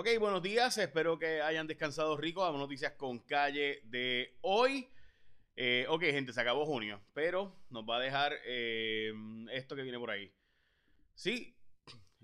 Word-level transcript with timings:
Ok, 0.00 0.08
buenos 0.18 0.40
días. 0.40 0.78
Espero 0.78 1.18
que 1.18 1.42
hayan 1.42 1.66
descansado 1.66 2.16
rico. 2.16 2.40
Vamos 2.40 2.58
noticias 2.58 2.92
con 2.92 3.18
calle 3.18 3.82
de 3.84 4.34
hoy. 4.40 4.88
Eh, 5.56 5.84
ok, 5.90 6.04
gente, 6.04 6.32
se 6.32 6.40
acabó 6.40 6.64
junio, 6.64 7.02
pero 7.12 7.54
nos 7.68 7.84
va 7.84 7.98
a 7.98 8.00
dejar 8.00 8.32
eh, 8.46 9.12
esto 9.52 9.76
que 9.76 9.82
viene 9.82 9.98
por 9.98 10.10
ahí. 10.10 10.32
Sí, 11.14 11.54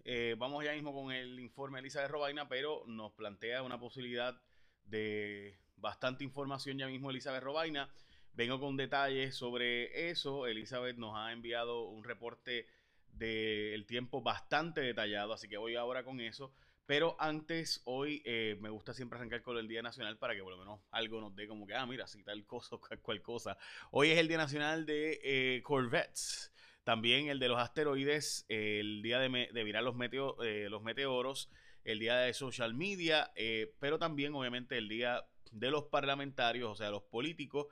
eh, 0.06 0.36
vamos 0.38 0.64
ya 0.64 0.72
mismo 0.72 0.94
con 0.94 1.12
el 1.12 1.38
informe 1.38 1.76
de 1.76 1.80
Elizabeth 1.80 2.10
Robaina, 2.10 2.48
pero 2.48 2.82
nos 2.86 3.12
plantea 3.12 3.62
una 3.62 3.78
posibilidad 3.78 4.40
de 4.86 5.58
bastante 5.76 6.24
información 6.24 6.78
ya 6.78 6.86
mismo 6.86 7.10
Elizabeth 7.10 7.42
Robaina. 7.42 7.90
Vengo 8.32 8.58
con 8.58 8.78
detalles 8.78 9.34
sobre 9.34 10.08
eso. 10.08 10.46
Elizabeth 10.46 10.96
nos 10.96 11.14
ha 11.14 11.30
enviado 11.30 11.84
un 11.90 12.04
reporte 12.04 12.68
del 13.12 13.84
tiempo 13.84 14.22
bastante 14.22 14.80
detallado, 14.80 15.34
así 15.34 15.46
que 15.46 15.58
voy 15.58 15.76
ahora 15.76 16.04
con 16.04 16.20
eso. 16.20 16.54
Pero 16.86 17.16
antes, 17.18 17.82
hoy 17.84 18.22
eh, 18.24 18.56
me 18.60 18.70
gusta 18.70 18.94
siempre 18.94 19.18
arrancar 19.18 19.42
con 19.42 19.58
el 19.58 19.66
Día 19.66 19.82
Nacional 19.82 20.18
para 20.18 20.36
que 20.36 20.42
por 20.42 20.52
lo 20.52 20.58
menos 20.58 20.80
algo 20.92 21.20
nos 21.20 21.34
dé 21.34 21.48
como 21.48 21.66
que, 21.66 21.74
ah, 21.74 21.84
mira, 21.84 22.06
si 22.06 22.22
tal 22.22 22.46
cosa 22.46 22.76
cual 23.02 23.20
cosa. 23.22 23.58
Hoy 23.90 24.10
es 24.10 24.18
el 24.18 24.28
Día 24.28 24.36
Nacional 24.36 24.86
de 24.86 25.20
eh, 25.24 25.62
Corvettes. 25.62 26.52
También 26.84 27.26
el 27.26 27.40
de 27.40 27.48
los 27.48 27.58
asteroides, 27.58 28.46
el 28.48 29.02
día 29.02 29.18
de, 29.18 29.64
virar 29.64 29.82
los, 29.82 29.96
eh, 30.44 30.68
los 30.70 30.82
meteoros, 30.84 31.50
el 31.82 31.98
día 31.98 32.18
de 32.18 32.32
social 32.32 32.74
media, 32.74 33.32
pero 33.80 33.98
también 33.98 34.32
obviamente 34.36 34.78
el 34.78 34.88
día 34.88 35.26
de 35.50 35.72
los 35.72 35.86
parlamentarios, 35.86 36.70
o 36.70 36.76
sea, 36.76 36.90
los 36.90 37.02
políticos, 37.02 37.66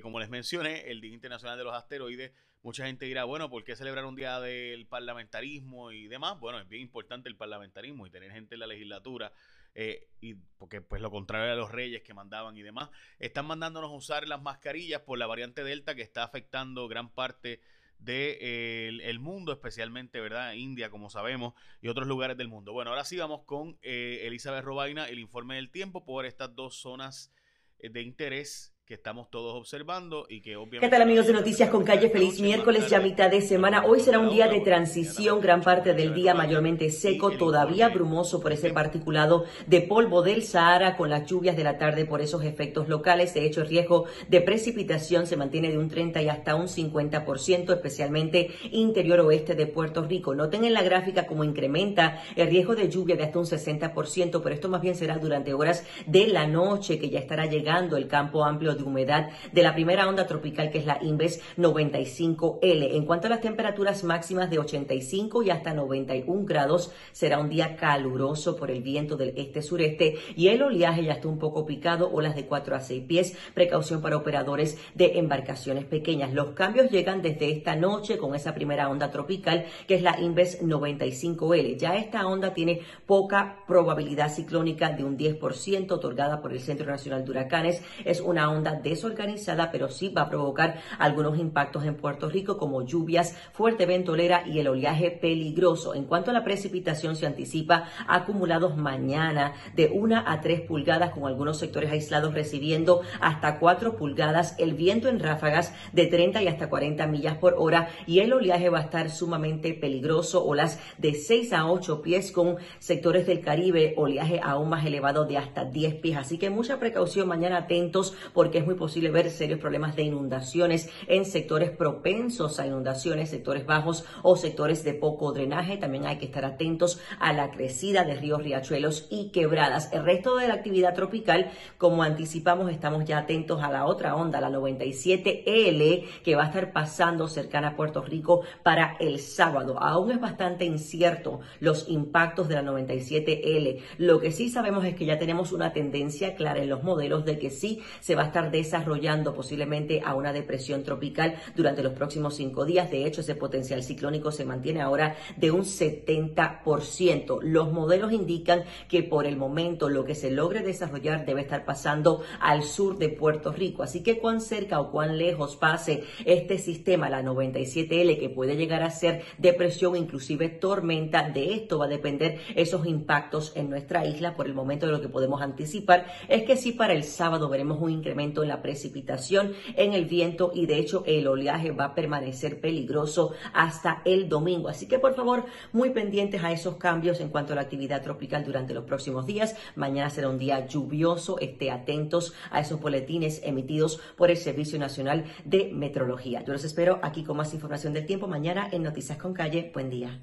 como 0.00 0.18
les 0.18 0.30
mencioné, 0.30 0.90
el 0.90 1.02
Día 1.02 1.12
Internacional 1.12 1.58
de 1.58 1.64
los 1.64 1.74
Asteroides, 1.74 2.32
Mucha 2.64 2.86
gente 2.86 3.04
dirá, 3.04 3.24
bueno, 3.24 3.50
¿por 3.50 3.62
qué 3.62 3.76
celebrar 3.76 4.06
un 4.06 4.16
día 4.16 4.40
del 4.40 4.86
parlamentarismo 4.86 5.92
y 5.92 6.08
demás? 6.08 6.40
Bueno, 6.40 6.58
es 6.58 6.66
bien 6.66 6.80
importante 6.80 7.28
el 7.28 7.36
parlamentarismo 7.36 8.06
y 8.06 8.10
tener 8.10 8.32
gente 8.32 8.54
en 8.54 8.60
la 8.60 8.66
legislatura. 8.66 9.34
Eh, 9.74 10.08
y 10.22 10.32
porque 10.56 10.80
pues 10.80 11.02
lo 11.02 11.10
contrario 11.10 11.52
a 11.52 11.56
los 11.56 11.70
reyes 11.70 12.02
que 12.02 12.14
mandaban 12.14 12.56
y 12.56 12.62
demás, 12.62 12.88
están 13.18 13.44
mandándonos 13.44 13.90
usar 13.92 14.26
las 14.26 14.40
mascarillas 14.40 15.02
por 15.02 15.18
la 15.18 15.26
variante 15.26 15.62
Delta 15.62 15.94
que 15.94 16.00
está 16.00 16.22
afectando 16.22 16.88
gran 16.88 17.10
parte 17.10 17.60
del 17.98 18.96
de, 18.98 19.10
el 19.10 19.18
mundo, 19.18 19.52
especialmente, 19.52 20.22
¿verdad? 20.22 20.54
India, 20.54 20.88
como 20.88 21.10
sabemos, 21.10 21.52
y 21.82 21.88
otros 21.88 22.08
lugares 22.08 22.38
del 22.38 22.48
mundo. 22.48 22.72
Bueno, 22.72 22.92
ahora 22.92 23.04
sí 23.04 23.18
vamos 23.18 23.42
con 23.44 23.78
eh, 23.82 24.22
Elizabeth 24.22 24.64
Robaina, 24.64 25.06
el 25.06 25.18
informe 25.18 25.56
del 25.56 25.70
tiempo 25.70 26.06
por 26.06 26.24
estas 26.24 26.54
dos 26.54 26.76
zonas 26.76 27.30
eh, 27.78 27.90
de 27.90 28.00
interés 28.00 28.73
que 28.86 28.92
estamos 28.92 29.30
todos 29.30 29.54
observando 29.54 30.26
y 30.28 30.42
que 30.42 30.56
obviamente... 30.56 30.80
¿Qué 30.80 30.90
tal 30.90 31.00
amigos 31.00 31.26
de 31.26 31.32
Noticias 31.32 31.70
con 31.70 31.84
Calle? 31.84 32.10
Feliz 32.10 32.38
miércoles, 32.38 32.90
ya 32.90 33.00
mitad 33.00 33.30
de 33.30 33.40
semana. 33.40 33.86
Hoy 33.86 34.00
será 34.00 34.18
un 34.18 34.28
día 34.28 34.46
de 34.46 34.60
transición, 34.60 35.40
gran 35.40 35.62
parte 35.62 35.94
del 35.94 36.12
día 36.12 36.34
mayormente 36.34 36.90
seco, 36.90 37.30
todavía 37.30 37.88
brumoso 37.88 38.42
por 38.42 38.52
ese 38.52 38.74
particulado 38.74 39.46
de 39.66 39.80
polvo 39.80 40.20
del 40.20 40.42
Sahara 40.42 40.98
con 40.98 41.08
las 41.08 41.24
lluvias 41.24 41.56
de 41.56 41.64
la 41.64 41.78
tarde 41.78 42.04
por 42.04 42.20
esos 42.20 42.44
efectos 42.44 42.86
locales. 42.86 43.32
De 43.32 43.46
hecho, 43.46 43.62
el 43.62 43.68
riesgo 43.68 44.04
de 44.28 44.42
precipitación 44.42 45.26
se 45.26 45.38
mantiene 45.38 45.70
de 45.70 45.78
un 45.78 45.88
30 45.88 46.20
y 46.20 46.28
hasta 46.28 46.54
un 46.54 46.66
50%, 46.66 47.72
especialmente 47.72 48.50
interior 48.70 49.20
oeste 49.20 49.54
de 49.54 49.66
Puerto 49.66 50.02
Rico. 50.02 50.34
Noten 50.34 50.62
en 50.62 50.74
la 50.74 50.82
gráfica 50.82 51.26
cómo 51.26 51.42
incrementa 51.42 52.22
el 52.36 52.48
riesgo 52.48 52.74
de 52.74 52.90
lluvia 52.90 53.16
de 53.16 53.24
hasta 53.24 53.38
un 53.38 53.46
60%, 53.46 54.42
pero 54.42 54.54
esto 54.54 54.68
más 54.68 54.82
bien 54.82 54.94
será 54.94 55.16
durante 55.16 55.54
horas 55.54 55.86
de 56.06 56.26
la 56.26 56.46
noche 56.46 56.98
que 56.98 57.08
ya 57.08 57.20
estará 57.20 57.46
llegando 57.46 57.96
el 57.96 58.08
campo 58.08 58.44
amplio 58.44 58.73
de 58.74 58.84
humedad 58.84 59.30
de 59.52 59.62
la 59.62 59.74
primera 59.74 60.08
onda 60.08 60.26
tropical 60.26 60.70
que 60.70 60.78
es 60.78 60.86
la 60.86 60.98
Inves 61.02 61.40
95L. 61.56 62.94
En 62.94 63.04
cuanto 63.04 63.26
a 63.26 63.30
las 63.30 63.40
temperaturas 63.40 64.04
máximas 64.04 64.50
de 64.50 64.58
85 64.58 65.42
y 65.42 65.50
hasta 65.50 65.74
91 65.74 66.44
grados, 66.44 66.92
será 67.12 67.38
un 67.38 67.48
día 67.48 67.76
caluroso 67.76 68.56
por 68.56 68.70
el 68.70 68.82
viento 68.82 69.16
del 69.16 69.34
este-sureste 69.36 70.16
y 70.36 70.48
el 70.48 70.62
oleaje 70.62 71.04
ya 71.04 71.14
está 71.14 71.28
un 71.28 71.38
poco 71.38 71.66
picado, 71.66 72.10
olas 72.12 72.34
de 72.34 72.46
4 72.46 72.76
a 72.76 72.80
6 72.80 73.04
pies, 73.04 73.36
precaución 73.54 74.00
para 74.00 74.16
operadores 74.16 74.78
de 74.94 75.18
embarcaciones 75.18 75.84
pequeñas. 75.84 76.32
Los 76.32 76.50
cambios 76.50 76.90
llegan 76.90 77.22
desde 77.22 77.50
esta 77.50 77.76
noche 77.76 78.18
con 78.18 78.34
esa 78.34 78.54
primera 78.54 78.88
onda 78.88 79.10
tropical 79.10 79.66
que 79.86 79.96
es 79.96 80.02
la 80.02 80.18
Inves 80.20 80.62
95L. 80.62 81.76
Ya 81.76 81.96
esta 81.96 82.26
onda 82.26 82.54
tiene 82.54 82.80
poca 83.06 83.64
probabilidad 83.66 84.32
ciclónica 84.32 84.90
de 84.90 85.04
un 85.04 85.16
10% 85.16 85.90
otorgada 85.92 86.40
por 86.40 86.52
el 86.52 86.60
Centro 86.60 86.86
Nacional 86.86 87.24
de 87.24 87.30
Huracanes. 87.30 87.82
Es 88.04 88.20
una 88.20 88.50
onda 88.50 88.63
desorganizada, 88.72 89.70
pero 89.70 89.88
sí 89.88 90.08
va 90.08 90.22
a 90.22 90.28
provocar 90.28 90.80
algunos 90.98 91.38
impactos 91.38 91.84
en 91.84 91.96
Puerto 91.96 92.28
Rico 92.28 92.56
como 92.56 92.82
lluvias, 92.82 93.36
fuerte 93.52 93.86
ventolera 93.86 94.44
y 94.46 94.58
el 94.58 94.68
oleaje 94.68 95.10
peligroso. 95.10 95.94
En 95.94 96.04
cuanto 96.04 96.30
a 96.30 96.34
la 96.34 96.44
precipitación, 96.44 97.16
se 97.16 97.26
anticipa 97.26 97.88
acumulados 98.06 98.76
mañana 98.76 99.54
de 99.74 99.90
1 99.92 100.24
a 100.26 100.40
3 100.40 100.62
pulgadas 100.62 101.10
con 101.10 101.24
algunos 101.24 101.58
sectores 101.58 101.90
aislados 101.90 102.34
recibiendo 102.34 103.02
hasta 103.20 103.58
4 103.58 103.96
pulgadas, 103.96 104.54
el 104.58 104.74
viento 104.74 105.08
en 105.08 105.20
ráfagas 105.20 105.74
de 105.92 106.06
30 106.06 106.42
y 106.42 106.48
hasta 106.48 106.68
40 106.68 107.06
millas 107.06 107.36
por 107.36 107.54
hora 107.58 107.88
y 108.06 108.20
el 108.20 108.32
oleaje 108.32 108.68
va 108.68 108.78
a 108.78 108.82
estar 108.82 109.10
sumamente 109.10 109.74
peligroso, 109.74 110.44
olas 110.44 110.78
de 110.98 111.14
6 111.14 111.52
a 111.52 111.70
8 111.70 112.02
pies 112.02 112.32
con 112.32 112.56
sectores 112.78 113.26
del 113.26 113.40
Caribe, 113.40 113.94
oleaje 113.96 114.40
aún 114.42 114.68
más 114.68 114.84
elevado 114.84 115.24
de 115.24 115.38
hasta 115.38 115.64
10 115.64 115.96
pies. 115.96 116.16
Así 116.16 116.38
que 116.38 116.50
mucha 116.50 116.78
precaución 116.78 117.28
mañana 117.28 117.58
atentos 117.58 118.14
porque 118.32 118.53
es 118.58 118.66
muy 118.66 118.74
posible 118.74 119.10
ver 119.10 119.30
serios 119.30 119.60
problemas 119.60 119.96
de 119.96 120.02
inundaciones 120.02 120.88
en 121.06 121.24
sectores 121.24 121.70
propensos 121.70 122.58
a 122.60 122.66
inundaciones, 122.66 123.30
sectores 123.30 123.66
bajos 123.66 124.04
o 124.22 124.36
sectores 124.36 124.84
de 124.84 124.94
poco 124.94 125.32
drenaje. 125.32 125.76
También 125.76 126.06
hay 126.06 126.18
que 126.18 126.26
estar 126.26 126.44
atentos 126.44 127.00
a 127.18 127.32
la 127.32 127.50
crecida 127.50 128.04
de 128.04 128.14
ríos, 128.14 128.42
riachuelos 128.42 129.06
y 129.10 129.30
quebradas. 129.30 129.92
El 129.92 130.04
resto 130.04 130.36
de 130.36 130.48
la 130.48 130.54
actividad 130.54 130.94
tropical, 130.94 131.50
como 131.78 132.02
anticipamos, 132.02 132.70
estamos 132.70 133.04
ya 133.04 133.18
atentos 133.18 133.62
a 133.62 133.70
la 133.70 133.86
otra 133.86 134.16
onda, 134.16 134.40
la 134.40 134.50
97L, 134.50 136.04
que 136.22 136.34
va 136.36 136.44
a 136.44 136.46
estar 136.46 136.72
pasando 136.72 137.28
cercana 137.28 137.68
a 137.68 137.76
Puerto 137.76 138.02
Rico 138.02 138.42
para 138.62 138.96
el 139.00 139.18
sábado. 139.18 139.80
Aún 139.80 140.10
es 140.10 140.20
bastante 140.20 140.64
incierto 140.64 141.40
los 141.60 141.88
impactos 141.88 142.48
de 142.48 142.54
la 142.56 142.62
97L. 142.62 143.80
Lo 143.98 144.20
que 144.20 144.32
sí 144.32 144.50
sabemos 144.50 144.84
es 144.84 144.94
que 144.94 145.06
ya 145.06 145.18
tenemos 145.18 145.52
una 145.52 145.72
tendencia 145.72 146.34
clara 146.34 146.62
en 146.62 146.68
los 146.68 146.82
modelos 146.82 147.24
de 147.24 147.38
que 147.38 147.50
sí 147.50 147.82
se 148.00 148.14
va 148.14 148.22
a 148.22 148.26
estar 148.26 148.43
desarrollando 148.50 149.34
posiblemente 149.34 150.02
a 150.04 150.14
una 150.14 150.32
depresión 150.32 150.82
tropical 150.82 151.36
durante 151.56 151.82
los 151.82 151.92
próximos 151.92 152.36
cinco 152.36 152.64
días. 152.64 152.90
De 152.90 153.06
hecho, 153.06 153.20
ese 153.20 153.34
potencial 153.34 153.82
ciclónico 153.82 154.30
se 154.30 154.44
mantiene 154.44 154.80
ahora 154.80 155.16
de 155.36 155.50
un 155.50 155.62
70%. 155.62 157.40
Los 157.42 157.72
modelos 157.72 158.12
indican 158.12 158.64
que 158.88 159.02
por 159.02 159.26
el 159.26 159.36
momento 159.36 159.88
lo 159.88 160.04
que 160.04 160.14
se 160.14 160.30
logre 160.30 160.62
desarrollar 160.62 161.26
debe 161.26 161.42
estar 161.42 161.64
pasando 161.64 162.22
al 162.40 162.62
sur 162.62 162.98
de 162.98 163.08
Puerto 163.08 163.52
Rico. 163.52 163.82
Así 163.82 164.02
que 164.02 164.18
cuán 164.18 164.40
cerca 164.40 164.80
o 164.80 164.90
cuán 164.90 165.18
lejos 165.18 165.56
pase 165.56 166.04
este 166.24 166.58
sistema, 166.58 167.08
la 167.08 167.22
97L, 167.22 168.18
que 168.18 168.28
puede 168.28 168.56
llegar 168.56 168.82
a 168.82 168.90
ser 168.90 169.22
depresión, 169.38 169.96
inclusive 169.96 170.48
tormenta, 170.48 171.28
de 171.28 171.54
esto 171.54 171.78
va 171.78 171.86
a 171.86 171.88
depender 171.88 172.38
esos 172.54 172.86
impactos 172.86 173.52
en 173.56 173.70
nuestra 173.70 174.06
isla. 174.06 174.34
Por 174.36 174.46
el 174.46 174.54
momento 174.54 174.86
de 174.86 174.92
lo 174.92 175.00
que 175.00 175.08
podemos 175.08 175.42
anticipar 175.42 176.06
es 176.28 176.44
que 176.44 176.56
sí 176.56 176.72
para 176.72 176.92
el 176.92 177.04
sábado 177.04 177.48
veremos 177.48 177.80
un 177.80 177.90
incremento 177.90 178.33
en 178.42 178.48
la 178.48 178.62
precipitación, 178.62 179.52
en 179.76 179.94
el 179.94 180.06
viento 180.06 180.52
y 180.54 180.66
de 180.66 180.78
hecho 180.78 181.04
el 181.06 181.26
oleaje 181.26 181.70
va 181.72 181.86
a 181.86 181.94
permanecer 181.94 182.60
peligroso 182.60 183.34
hasta 183.52 184.02
el 184.04 184.28
domingo. 184.28 184.68
Así 184.68 184.88
que 184.88 184.98
por 184.98 185.14
favor, 185.14 185.44
muy 185.72 185.90
pendientes 185.90 186.42
a 186.42 186.52
esos 186.52 186.76
cambios 186.76 187.20
en 187.20 187.28
cuanto 187.28 187.52
a 187.52 187.56
la 187.56 187.62
actividad 187.62 188.02
tropical 188.02 188.44
durante 188.44 188.74
los 188.74 188.84
próximos 188.84 189.26
días. 189.26 189.56
Mañana 189.76 190.10
será 190.10 190.28
un 190.28 190.38
día 190.38 190.66
lluvioso, 190.66 191.38
esté 191.38 191.70
atentos 191.70 192.34
a 192.50 192.60
esos 192.60 192.80
boletines 192.80 193.42
emitidos 193.44 194.00
por 194.16 194.30
el 194.30 194.36
Servicio 194.36 194.78
Nacional 194.78 195.24
de 195.44 195.70
Metrología. 195.72 196.42
Yo 196.44 196.52
los 196.52 196.64
espero 196.64 197.00
aquí 197.02 197.24
con 197.24 197.36
más 197.36 197.54
información 197.54 197.92
del 197.92 198.06
tiempo 198.06 198.26
mañana 198.26 198.68
en 198.72 198.82
Noticias 198.82 199.18
con 199.18 199.34
Calle. 199.34 199.70
Buen 199.74 199.90
día 199.90 200.20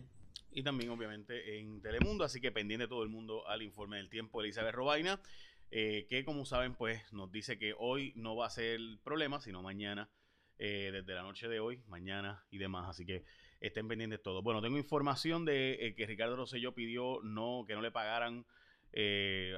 y 0.53 0.63
también 0.63 0.89
obviamente 0.89 1.59
en 1.59 1.81
Telemundo, 1.81 2.23
así 2.23 2.41
que 2.41 2.51
pendiente 2.51 2.87
todo 2.87 3.03
el 3.03 3.09
mundo 3.09 3.47
al 3.47 3.61
informe 3.61 3.97
del 3.97 4.09
tiempo 4.09 4.41
Elizabeth 4.41 4.75
Robaina. 4.75 5.19
Eh, 5.73 6.05
que 6.09 6.25
como 6.25 6.45
saben, 6.45 6.75
pues 6.75 7.01
nos 7.13 7.31
dice 7.31 7.57
que 7.57 7.73
hoy 7.77 8.11
no 8.17 8.35
va 8.35 8.47
a 8.47 8.49
ser 8.49 8.75
el 8.75 8.99
problema, 9.03 9.39
sino 9.39 9.61
mañana, 9.61 10.09
eh, 10.59 10.89
desde 10.91 11.13
la 11.13 11.23
noche 11.23 11.47
de 11.47 11.61
hoy, 11.61 11.81
mañana 11.87 12.45
y 12.51 12.57
demás. 12.57 12.89
Así 12.89 13.05
que 13.05 13.23
estén 13.61 13.87
pendientes 13.87 14.21
todos. 14.21 14.43
Bueno, 14.43 14.61
tengo 14.61 14.77
información 14.77 15.45
de 15.45 15.73
eh, 15.79 15.95
que 15.95 16.05
Ricardo 16.05 16.35
Rosselló 16.35 16.73
pidió 16.75 17.21
no, 17.23 17.63
que 17.65 17.73
no 17.73 17.81
le 17.81 17.91
pagaran 17.91 18.45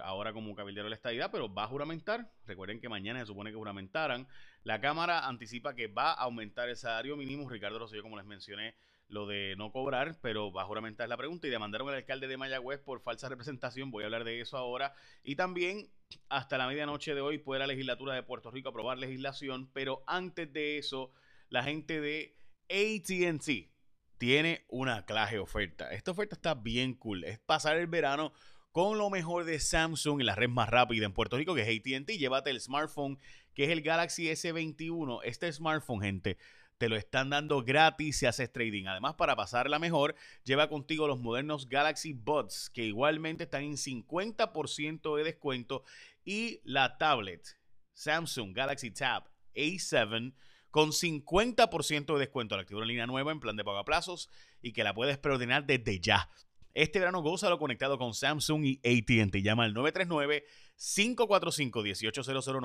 ahora 0.04 0.31
como 0.31 0.54
cabildero 0.54 0.83
de 0.83 0.92
la 0.92 0.95
estadidad, 0.95 1.31
pero 1.31 1.51
va 1.51 1.63
a 1.63 1.68
juramentar. 1.68 2.31
Recuerden 2.45 2.80
que 2.80 2.88
mañana 2.88 3.19
se 3.19 3.25
supone 3.25 3.50
que 3.50 3.57
juramentaran. 3.57 4.27
La 4.63 4.80
Cámara 4.80 5.25
anticipa 5.27 5.74
que 5.74 5.88
va 5.88 6.12
a 6.12 6.21
aumentar 6.25 6.69
el 6.69 6.75
salario 6.75 7.18
mínimo. 7.18 7.50
Ricardo 7.50 7.80
Rosselló, 7.80 8.04
como 8.04 8.15
les 8.15 8.27
mencioné, 8.27 8.75
lo 9.07 9.25
de 9.25 9.56
no 9.57 9.71
cobrar, 9.71 10.18
pero 10.21 10.51
va 10.51 10.63
a 10.63 10.65
juramentar 10.65 11.10
la 11.10 11.18
pregunta 11.18 11.48
y 11.48 11.50
demandaron 11.50 11.89
al 11.89 11.95
alcalde 11.95 12.27
de 12.27 12.38
Mayagüez 12.38 12.80
por 12.80 13.01
falsa 13.01 13.27
representación. 13.30 13.92
Voy 13.92 14.04
a 14.04 14.06
hablar 14.06 14.24
de 14.24 14.39
eso 14.39 14.57
ahora. 14.57 14.94
Y 15.24 15.36
también 15.36 15.89
hasta 16.30 16.57
la 16.57 16.68
medianoche 16.68 17.15
de 17.15 17.21
hoy 17.21 17.38
puede 17.38 17.60
la 17.60 17.68
legislatura 17.68 18.13
de 18.13 18.24
Puerto 18.24 18.51
Rico 18.51 18.69
aprobar 18.69 18.98
legislación, 18.98 19.69
pero 19.74 20.04
antes 20.07 20.51
de 20.51 20.77
eso, 20.77 21.12
la 21.50 21.63
gente 21.63 22.01
de 22.01 22.36
ATT 22.69 23.71
tiene 24.18 24.65
una 24.69 25.06
clase 25.06 25.39
oferta. 25.39 25.92
Esta 25.92 26.12
oferta 26.12 26.36
está 26.36 26.56
bien 26.56 26.94
cool. 26.94 27.24
Es 27.24 27.39
pasar 27.39 27.77
el 27.77 27.88
verano 27.88 28.33
con 28.71 28.98
lo 28.98 29.10
mejor 29.10 29.45
de 29.45 29.60
Samsung 29.60 30.21
y 30.21 30.24
la 30.24 30.36
red 30.36 30.50
más 30.50 30.69
rápida 30.69 31.06
en 31.06 31.13
Puerto 31.13 31.38
Rico, 31.38 31.54
que 31.54 31.62
es 31.62 31.80
ATT. 31.80 32.12
Llévate 32.18 32.50
el 32.50 32.60
smartphone 32.60 33.19
que 33.54 33.65
es 33.65 33.69
el 33.69 33.81
Galaxy 33.81 34.30
S21. 34.30 35.19
Este 35.24 35.51
smartphone, 35.51 36.01
gente, 36.01 36.38
te 36.84 36.90
lo 36.90 36.98
están 36.98 37.30
dando 37.30 37.64
gratis 37.64 38.18
si 38.18 38.26
haces 38.26 38.52
trading. 38.52 38.88
Además, 38.88 39.14
para 39.14 39.38
pasarla 39.38 39.80
mejor, 39.80 40.16
lleva 40.44 40.68
contigo 40.68 41.08
los 41.08 41.18
modernos 41.18 41.70
Galaxy 41.70 42.12
Buds, 42.12 42.70
que 42.72 42.84
igualmente 42.84 43.46
están 43.46 43.64
en 43.64 43.78
50% 43.78 45.16
de 45.16 45.24
descuento, 45.24 45.86
y 46.26 46.60
la 46.66 46.98
tablet 46.98 47.58
Samsung 47.94 48.54
Galaxy 48.54 48.92
Tab 48.92 49.30
A7 49.56 50.34
con 50.72 50.90
50% 50.90 52.14
de 52.16 52.20
descuento. 52.20 52.58
La 52.58 52.64
activar 52.64 52.80
una 52.80 52.88
línea 52.88 53.08
nueva 53.08 53.32
en 53.32 53.40
plan 53.40 53.56
de 53.56 53.64
pago 53.64 53.78
a 53.78 53.86
plazos 53.86 54.30
y 54.62 54.74
que 54.74 54.84
la 54.84 54.94
puedes 54.94 55.18
preordenar 55.18 55.66
desde 55.66 56.02
ya. 56.02 56.30
Este 56.74 57.00
verano 57.00 57.22
gózalo 57.22 57.60
conectado 57.60 57.98
con 57.98 58.14
Samsung 58.14 58.66
y 58.66 58.82
AT&T. 58.84 59.42
Llama 59.42 59.64
al 59.64 59.74
939 59.74 60.44
545-1800, 60.84 62.60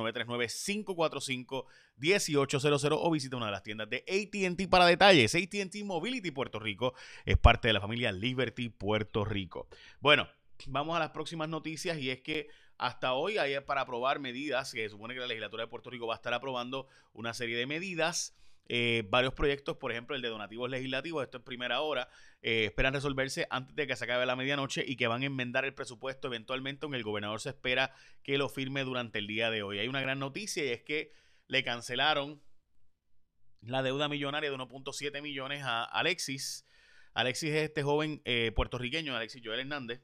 939-545-1800 1.96 2.98
o 3.00 3.10
visita 3.12 3.36
una 3.36 3.46
de 3.46 3.52
las 3.52 3.62
tiendas 3.62 3.88
de 3.88 3.98
ATT 4.08 4.68
para 4.68 4.86
detalles. 4.86 5.36
ATT 5.36 5.84
Mobility 5.84 6.32
Puerto 6.32 6.58
Rico 6.58 6.94
es 7.24 7.38
parte 7.38 7.68
de 7.68 7.74
la 7.74 7.80
familia 7.80 8.10
Liberty 8.10 8.70
Puerto 8.70 9.24
Rico. 9.24 9.68
Bueno, 10.00 10.26
vamos 10.66 10.96
a 10.96 10.98
las 10.98 11.10
próximas 11.10 11.48
noticias 11.48 11.96
y 11.98 12.10
es 12.10 12.20
que 12.20 12.48
hasta 12.76 13.12
hoy 13.12 13.38
hay 13.38 13.60
para 13.60 13.82
aprobar 13.82 14.18
medidas, 14.18 14.72
que 14.72 14.82
se 14.82 14.88
supone 14.88 15.14
que 15.14 15.20
la 15.20 15.28
legislatura 15.28 15.62
de 15.62 15.68
Puerto 15.68 15.90
Rico 15.90 16.08
va 16.08 16.14
a 16.14 16.16
estar 16.16 16.34
aprobando 16.34 16.88
una 17.12 17.34
serie 17.34 17.56
de 17.56 17.66
medidas. 17.66 18.36
Eh, 18.70 19.04
varios 19.08 19.32
proyectos, 19.32 19.78
por 19.78 19.90
ejemplo, 19.92 20.14
el 20.14 20.20
de 20.20 20.28
donativos 20.28 20.68
legislativos, 20.68 21.24
esto 21.24 21.38
es 21.38 21.44
primera 21.44 21.80
hora, 21.80 22.08
eh, 22.42 22.66
esperan 22.66 22.92
resolverse 22.92 23.46
antes 23.48 23.74
de 23.74 23.86
que 23.86 23.96
se 23.96 24.04
acabe 24.04 24.26
la 24.26 24.36
medianoche 24.36 24.84
y 24.86 24.96
que 24.96 25.06
van 25.06 25.22
a 25.22 25.26
enmendar 25.26 25.64
el 25.64 25.74
presupuesto 25.74 26.28
eventualmente, 26.28 26.84
aunque 26.84 26.98
el 26.98 27.04
gobernador 27.04 27.40
se 27.40 27.48
espera 27.48 27.94
que 28.22 28.36
lo 28.36 28.50
firme 28.50 28.84
durante 28.84 29.18
el 29.18 29.26
día 29.26 29.50
de 29.50 29.62
hoy. 29.62 29.78
Hay 29.78 29.88
una 29.88 30.02
gran 30.02 30.18
noticia 30.18 30.64
y 30.64 30.68
es 30.68 30.82
que 30.82 31.12
le 31.46 31.64
cancelaron 31.64 32.42
la 33.62 33.82
deuda 33.82 34.08
millonaria 34.08 34.50
de 34.50 34.56
1.7 34.56 35.22
millones 35.22 35.62
a 35.64 35.84
Alexis. 35.84 36.66
Alexis 37.14 37.50
es 37.50 37.62
este 37.62 37.82
joven 37.82 38.20
eh, 38.26 38.52
puertorriqueño, 38.54 39.16
Alexis 39.16 39.42
Joel 39.42 39.60
Hernández, 39.60 40.02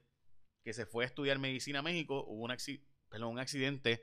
que 0.65 0.73
se 0.73 0.87
fue 0.87 1.05
a 1.05 1.07
estudiar 1.07 1.39
medicina 1.39 1.81
a 1.81 1.83
México, 1.83 2.25
hubo 2.27 2.45
un, 2.45 3.25
un 3.25 3.39
accidente 3.39 4.03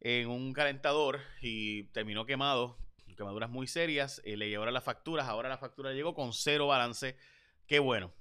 en 0.00 0.28
un 0.28 0.52
calentador 0.52 1.20
y 1.40 1.84
terminó 1.92 2.26
quemado, 2.26 2.76
quemaduras 3.16 3.50
muy 3.50 3.66
serias, 3.66 4.20
eh, 4.24 4.36
le 4.36 4.48
llevaron 4.48 4.74
las 4.74 4.84
facturas, 4.84 5.28
ahora 5.28 5.48
la 5.48 5.58
factura 5.58 5.92
llegó 5.92 6.14
con 6.14 6.32
cero 6.32 6.66
balance, 6.68 7.16
qué 7.66 7.78
bueno, 7.78 8.12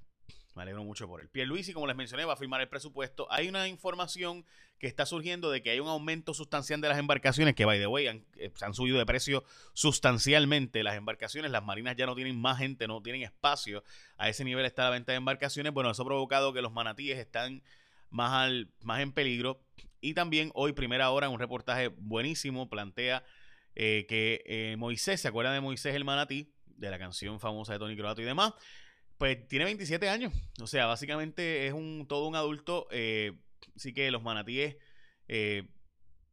me 0.56 0.64
alegro 0.64 0.84
mucho 0.84 1.08
por 1.08 1.22
él. 1.22 1.30
y 1.34 1.74
como 1.74 1.88
les 1.88 1.96
mencioné, 1.96 2.26
va 2.26 2.34
a 2.34 2.38
firmar 2.38 2.62
el 2.62 2.68
presupuesto. 2.68 3.28
Hay 3.32 3.48
una 3.48 3.68
información 3.68 4.46
que 4.80 4.88
está 4.88 5.06
surgiendo 5.06 5.52
de 5.52 5.62
que 5.62 5.70
hay 5.70 5.80
un 5.80 5.88
aumento 5.88 6.34
sustancial 6.34 6.82
de 6.82 6.90
las 6.90 6.98
embarcaciones, 6.98 7.56
que 7.56 7.66
by 7.66 7.80
the 7.80 7.88
way, 7.88 8.08
han, 8.08 8.26
eh, 8.36 8.52
se 8.54 8.66
han 8.66 8.74
subido 8.74 8.98
de 8.98 9.06
precio 9.06 9.44
sustancialmente 9.74 10.84
las 10.84 10.96
embarcaciones. 10.96 11.52
Las 11.52 11.64
marinas 11.64 11.96
ya 11.96 12.06
no 12.06 12.16
tienen 12.16 12.40
más 12.40 12.58
gente, 12.58 12.88
no 12.88 13.02
tienen 13.02 13.22
espacio. 13.22 13.84
A 14.18 14.28
ese 14.28 14.44
nivel 14.44 14.66
está 14.66 14.84
la 14.84 14.90
venta 14.90 15.12
de 15.12 15.20
embarcaciones. 15.20 15.72
Bueno, 15.72 15.92
eso 15.92 16.02
ha 16.02 16.06
provocado 16.06 16.52
que 16.52 16.62
los 16.62 16.74
manatíes 16.74 17.18
están 17.18 17.62
más, 18.10 18.32
al, 18.32 18.70
más 18.82 19.02
en 19.02 19.14
peligro. 19.14 19.62
Y 20.02 20.16
también 20.16 20.52
hoy, 20.56 20.74
primera 20.74 21.12
hora, 21.12 21.30
un 21.30 21.40
reportaje 21.40 21.90
buenísimo, 21.90 22.68
plantea 22.68 23.24
eh, 23.76 24.06
que 24.08 24.44
eh, 24.46 24.76
Moisés, 24.78 25.22
¿se 25.22 25.28
acuerdan 25.28 25.54
de 25.54 25.62
Moisés 25.62 25.96
el 25.96 26.06
manatí? 26.06 26.54
De 26.66 26.90
la 26.90 26.98
canción 26.98 27.40
famosa 27.40 27.74
de 27.74 27.80
Tony 27.80 27.96
Croato 27.96 28.22
y 28.22 28.26
demás 28.26 28.54
pues 29.22 29.48
tiene 29.48 29.66
27 29.66 30.10
años. 30.10 30.34
O 30.60 30.66
sea, 30.66 30.88
básicamente 30.88 31.68
es 31.68 31.74
un 31.74 32.08
todo 32.10 32.28
un 32.28 32.36
adulto. 32.36 32.88
Eh, 32.90 33.38
así 33.76 33.94
que 33.94 34.10
los 34.10 34.24
manatíes 34.24 34.78
eh, 35.28 35.70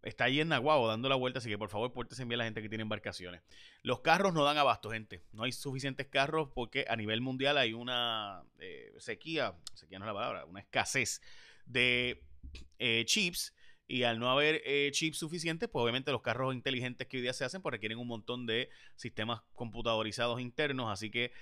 está 0.03 0.25
ahí 0.25 0.41
en 0.41 0.49
Naguabo 0.49 0.89
dando 0.89 1.11
la 1.11 1.15
vuelta. 1.15 1.39
Así 1.39 1.51
que 1.51 1.59
por 1.59 1.69
favor, 1.69 1.93
pórtense 1.93 2.25
bien 2.25 2.39
la 2.39 2.45
gente 2.45 2.63
que 2.63 2.69
tiene 2.71 2.81
embarcaciones. 2.81 3.43
Los 3.83 4.01
carros 4.01 4.33
no 4.33 4.43
dan 4.43 4.57
abasto, 4.57 4.91
gente. 4.91 5.23
No 5.33 5.43
hay 5.43 5.53
suficientes 5.53 6.07
carros 6.07 6.49
porque 6.55 6.87
a 6.89 6.97
nivel 6.97 7.21
mundial 7.21 7.59
hay 7.59 7.75
una 7.75 8.43
sequía, 8.97 9.55
sequía 9.75 9.99
no 9.99 10.07
es 10.07 10.09
la 10.09 10.15
palabra, 10.15 10.47
una 10.47 10.61
escasez 10.61 11.21
de 11.67 12.25
chips. 13.05 13.55
Y 13.89 14.03
al 14.03 14.19
no 14.19 14.31
haber 14.31 14.63
chips 14.93 15.17
suficientes, 15.17 15.69
pues 15.69 15.83
obviamente 15.83 16.13
los 16.13 16.21
carros 16.21 16.55
inteligentes 16.55 17.07
que 17.07 17.17
hoy 17.17 17.23
día 17.23 17.33
se 17.33 17.45
hacen, 17.45 17.63
pues 17.63 17.73
requieren 17.73 17.99
un 17.99 18.07
montón 18.07 18.45
de 18.45 18.69
sistemas 18.97 19.41
computadorizados 19.55 20.41
internos. 20.41 20.93
Así 20.93 21.11
que 21.11 21.33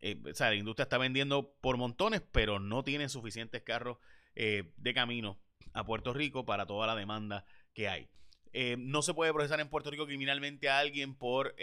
eh, 0.00 0.20
o 0.30 0.34
sea, 0.34 0.50
la 0.50 0.56
industria 0.56 0.84
está 0.84 0.98
vendiendo 0.98 1.54
por 1.60 1.76
montones, 1.76 2.22
pero 2.32 2.58
no 2.60 2.84
tiene 2.84 3.08
suficientes 3.08 3.62
carros 3.62 3.98
eh, 4.34 4.70
de 4.76 4.94
camino 4.94 5.38
a 5.72 5.84
Puerto 5.84 6.12
Rico 6.12 6.44
para 6.44 6.66
toda 6.66 6.86
la 6.86 6.94
demanda 6.94 7.44
que 7.72 7.88
hay. 7.88 8.08
Eh, 8.52 8.76
no 8.78 9.02
se 9.02 9.12
puede 9.12 9.32
procesar 9.32 9.60
en 9.60 9.68
Puerto 9.68 9.90
Rico 9.90 10.06
criminalmente 10.06 10.68
a 10.70 10.78
alguien 10.78 11.14
por 11.14 11.54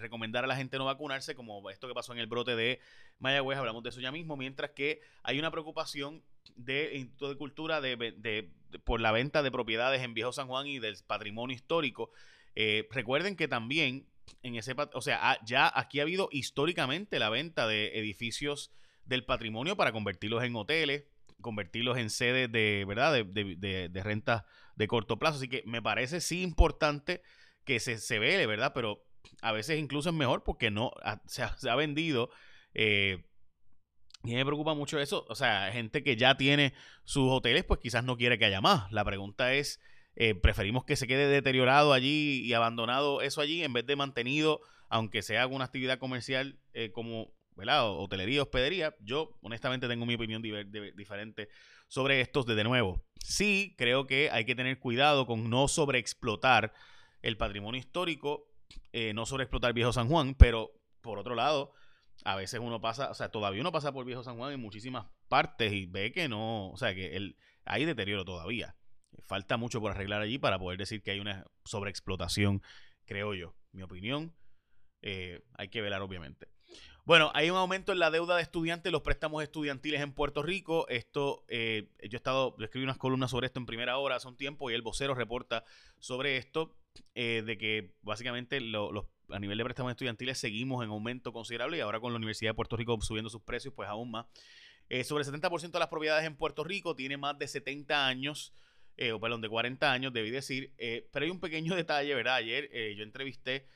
recomendar 0.00 0.44
a 0.44 0.46
la 0.46 0.56
gente 0.56 0.76
no 0.76 0.84
vacunarse, 0.84 1.34
como 1.34 1.70
esto 1.70 1.88
que 1.88 1.94
pasó 1.94 2.12
en 2.12 2.18
el 2.18 2.26
brote 2.26 2.54
de 2.54 2.80
Mayagüez, 3.18 3.58
hablamos 3.58 3.82
de 3.82 3.90
eso 3.90 4.00
ya 4.00 4.12
mismo, 4.12 4.36
mientras 4.36 4.72
que 4.72 5.00
hay 5.22 5.38
una 5.38 5.50
preocupación 5.50 6.22
de 6.56 6.96
Instituto 6.96 7.30
de 7.30 7.36
Cultura 7.36 7.80
de, 7.80 8.50
por 8.84 9.00
la 9.00 9.12
venta 9.12 9.42
de 9.42 9.50
propiedades 9.50 10.02
en 10.02 10.14
Viejo 10.14 10.32
San 10.32 10.48
Juan 10.48 10.66
y 10.66 10.78
del 10.78 10.96
patrimonio 11.06 11.54
histórico. 11.54 12.10
recuerden 12.90 13.36
que 13.36 13.48
también 13.48 14.06
en 14.42 14.56
ese, 14.56 14.74
o 14.92 15.00
sea, 15.00 15.38
ya 15.44 15.70
aquí 15.74 16.00
ha 16.00 16.02
habido 16.02 16.28
históricamente 16.30 17.18
la 17.18 17.30
venta 17.30 17.66
de 17.66 17.98
edificios 17.98 18.72
del 19.04 19.24
patrimonio 19.24 19.76
para 19.76 19.92
convertirlos 19.92 20.42
en 20.44 20.56
hoteles, 20.56 21.04
convertirlos 21.40 21.98
en 21.98 22.10
sedes 22.10 22.50
de, 22.50 22.84
¿verdad? 22.86 23.12
De, 23.12 23.24
de, 23.24 23.88
de, 23.88 24.02
rentas 24.02 24.44
de 24.76 24.88
corto 24.88 25.18
plazo. 25.18 25.36
Así 25.36 25.48
que 25.48 25.62
me 25.66 25.82
parece 25.82 26.20
sí 26.20 26.42
importante 26.42 27.22
que 27.64 27.80
se, 27.80 27.98
se 27.98 28.18
vele, 28.18 28.46
¿verdad? 28.46 28.72
Pero 28.74 29.04
a 29.42 29.52
veces 29.52 29.78
incluso 29.78 30.10
es 30.10 30.14
mejor 30.14 30.42
porque 30.42 30.70
no 30.70 30.92
se, 31.26 31.42
ha, 31.42 31.76
vendido. 31.76 32.30
Eh, 32.74 33.24
y 34.24 34.34
me 34.34 34.44
preocupa 34.44 34.74
mucho 34.74 34.98
eso. 34.98 35.26
O 35.28 35.34
sea, 35.34 35.70
gente 35.72 36.02
que 36.02 36.16
ya 36.16 36.36
tiene 36.36 36.72
sus 37.04 37.30
hoteles, 37.30 37.64
pues 37.64 37.80
quizás 37.80 38.04
no 38.04 38.16
quiere 38.16 38.38
que 38.38 38.46
haya 38.46 38.60
más. 38.60 38.90
La 38.90 39.04
pregunta 39.04 39.52
es 39.52 39.80
eh, 40.16 40.34
preferimos 40.34 40.84
que 40.84 40.96
se 40.96 41.06
quede 41.06 41.28
deteriorado 41.28 41.92
allí 41.92 42.40
y 42.44 42.52
abandonado 42.54 43.20
eso 43.20 43.40
allí 43.40 43.62
en 43.62 43.72
vez 43.72 43.86
de 43.86 43.96
mantenido, 43.96 44.60
aunque 44.88 45.22
sea 45.22 45.42
alguna 45.42 45.66
actividad 45.66 45.98
comercial 45.98 46.58
eh, 46.72 46.90
como 46.92 47.32
¿verdad? 47.56 47.88
hotelería, 47.88 48.42
hospedería. 48.42 48.94
Yo 49.00 49.36
honestamente 49.42 49.88
tengo 49.88 50.06
mi 50.06 50.14
opinión 50.14 50.42
diferente 50.42 51.48
sobre 51.88 52.20
estos 52.20 52.46
de, 52.46 52.54
de 52.54 52.64
nuevo. 52.64 53.04
Sí, 53.18 53.74
creo 53.78 54.06
que 54.06 54.30
hay 54.30 54.44
que 54.44 54.54
tener 54.54 54.78
cuidado 54.78 55.26
con 55.26 55.50
no 55.50 55.68
sobreexplotar 55.68 56.72
el 57.22 57.36
patrimonio 57.36 57.78
histórico, 57.78 58.48
eh, 58.92 59.12
no 59.14 59.26
sobreexplotar 59.26 59.72
Viejo 59.72 59.92
San 59.92 60.08
Juan, 60.08 60.34
pero 60.34 60.72
por 61.00 61.18
otro 61.18 61.34
lado, 61.34 61.72
a 62.24 62.36
veces 62.36 62.60
uno 62.60 62.80
pasa, 62.80 63.10
o 63.10 63.14
sea, 63.14 63.28
todavía 63.28 63.60
uno 63.60 63.70
pasa 63.70 63.92
por 63.92 64.04
Viejo 64.04 64.24
San 64.24 64.36
Juan 64.36 64.52
en 64.52 64.60
muchísimas 64.60 65.06
partes 65.28 65.72
y 65.72 65.86
ve 65.86 66.10
que 66.10 66.28
no, 66.28 66.70
o 66.70 66.76
sea, 66.76 66.94
que 66.94 67.16
el, 67.16 67.36
hay 67.64 67.84
deterioro 67.84 68.24
todavía. 68.24 68.76
Falta 69.22 69.56
mucho 69.56 69.80
por 69.80 69.92
arreglar 69.92 70.22
allí 70.22 70.38
para 70.38 70.58
poder 70.58 70.78
decir 70.78 71.02
que 71.02 71.12
hay 71.12 71.20
una 71.20 71.44
sobreexplotación, 71.64 72.62
creo 73.04 73.34
yo. 73.34 73.54
Mi 73.72 73.82
opinión, 73.82 74.34
eh, 75.02 75.42
hay 75.52 75.68
que 75.68 75.82
velar 75.82 76.02
obviamente. 76.02 76.48
Bueno, 77.04 77.30
hay 77.34 77.50
un 77.50 77.58
aumento 77.58 77.92
en 77.92 77.98
la 77.98 78.10
deuda 78.10 78.36
de 78.36 78.42
estudiantes, 78.42 78.90
los 78.90 79.02
préstamos 79.02 79.42
estudiantiles 79.42 80.00
en 80.00 80.14
Puerto 80.14 80.42
Rico. 80.42 80.88
Esto, 80.88 81.44
eh, 81.48 81.90
yo 82.02 82.16
he 82.16 82.16
estado, 82.16 82.56
yo 82.58 82.64
escribí 82.64 82.84
unas 82.84 82.96
columnas 82.96 83.30
sobre 83.30 83.46
esto 83.46 83.60
en 83.60 83.66
primera 83.66 83.98
hora 83.98 84.16
hace 84.16 84.28
un 84.28 84.38
tiempo 84.38 84.70
y 84.70 84.74
el 84.74 84.80
vocero 84.80 85.14
reporta 85.14 85.64
sobre 85.98 86.38
esto, 86.38 86.74
eh, 87.14 87.42
de 87.44 87.58
que 87.58 87.94
básicamente 88.00 88.58
los, 88.62 89.04
a 89.34 89.38
nivel 89.38 89.58
de 89.58 89.64
préstamos 89.64 89.90
estudiantiles 89.90 90.38
seguimos 90.38 90.84
en 90.84 90.90
aumento 90.90 91.32
considerable 91.32 91.78
y 91.78 91.80
ahora 91.80 92.00
con 92.00 92.12
la 92.12 92.16
Universidad 92.16 92.50
de 92.50 92.54
Puerto 92.54 92.76
Rico 92.76 93.00
subiendo 93.00 93.30
sus 93.30 93.42
precios, 93.42 93.74
pues 93.74 93.88
aún 93.88 94.10
más. 94.10 94.26
sobre 95.04 95.24
el 95.24 95.30
70% 95.30 95.70
de 95.70 95.78
las 95.78 95.88
propiedades 95.88 96.24
en 96.24 96.36
Puerto 96.36 96.64
Rico 96.64 96.94
tiene 96.94 97.16
más 97.16 97.38
de 97.38 97.48
70 97.48 98.06
años 98.06 98.54
eh, 98.96 99.12
o 99.12 99.20
perdón, 99.20 99.40
de 99.40 99.48
40 99.48 99.90
años, 99.90 100.12
debí 100.12 100.30
decir. 100.30 100.72
Eh, 100.78 101.08
pero 101.12 101.24
hay 101.24 101.30
un 101.30 101.40
pequeño 101.40 101.74
detalle, 101.76 102.14
¿verdad? 102.14 102.36
Ayer 102.36 102.68
eh, 102.72 102.94
yo 102.96 103.02
entrevisté 103.02 103.66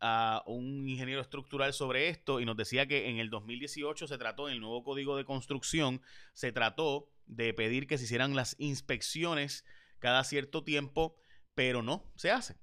a 0.00 0.42
un 0.46 0.88
ingeniero 0.88 1.20
estructural 1.20 1.72
sobre 1.74 2.08
esto 2.08 2.40
y 2.40 2.46
nos 2.46 2.56
decía 2.56 2.86
que 2.86 3.08
en 3.08 3.18
el 3.18 3.28
2018 3.28 4.06
se 4.06 4.18
trató, 4.18 4.48
en 4.48 4.54
el 4.54 4.60
nuevo 4.60 4.82
código 4.82 5.16
de 5.16 5.24
construcción, 5.24 6.00
se 6.32 6.52
trató 6.52 7.10
de 7.26 7.52
pedir 7.52 7.86
que 7.86 7.98
se 7.98 8.04
hicieran 8.04 8.34
las 8.34 8.56
inspecciones 8.58 9.64
cada 9.98 10.24
cierto 10.24 10.64
tiempo, 10.64 11.16
pero 11.54 11.82
no 11.82 12.10
se 12.16 12.30
hace. 12.30 12.56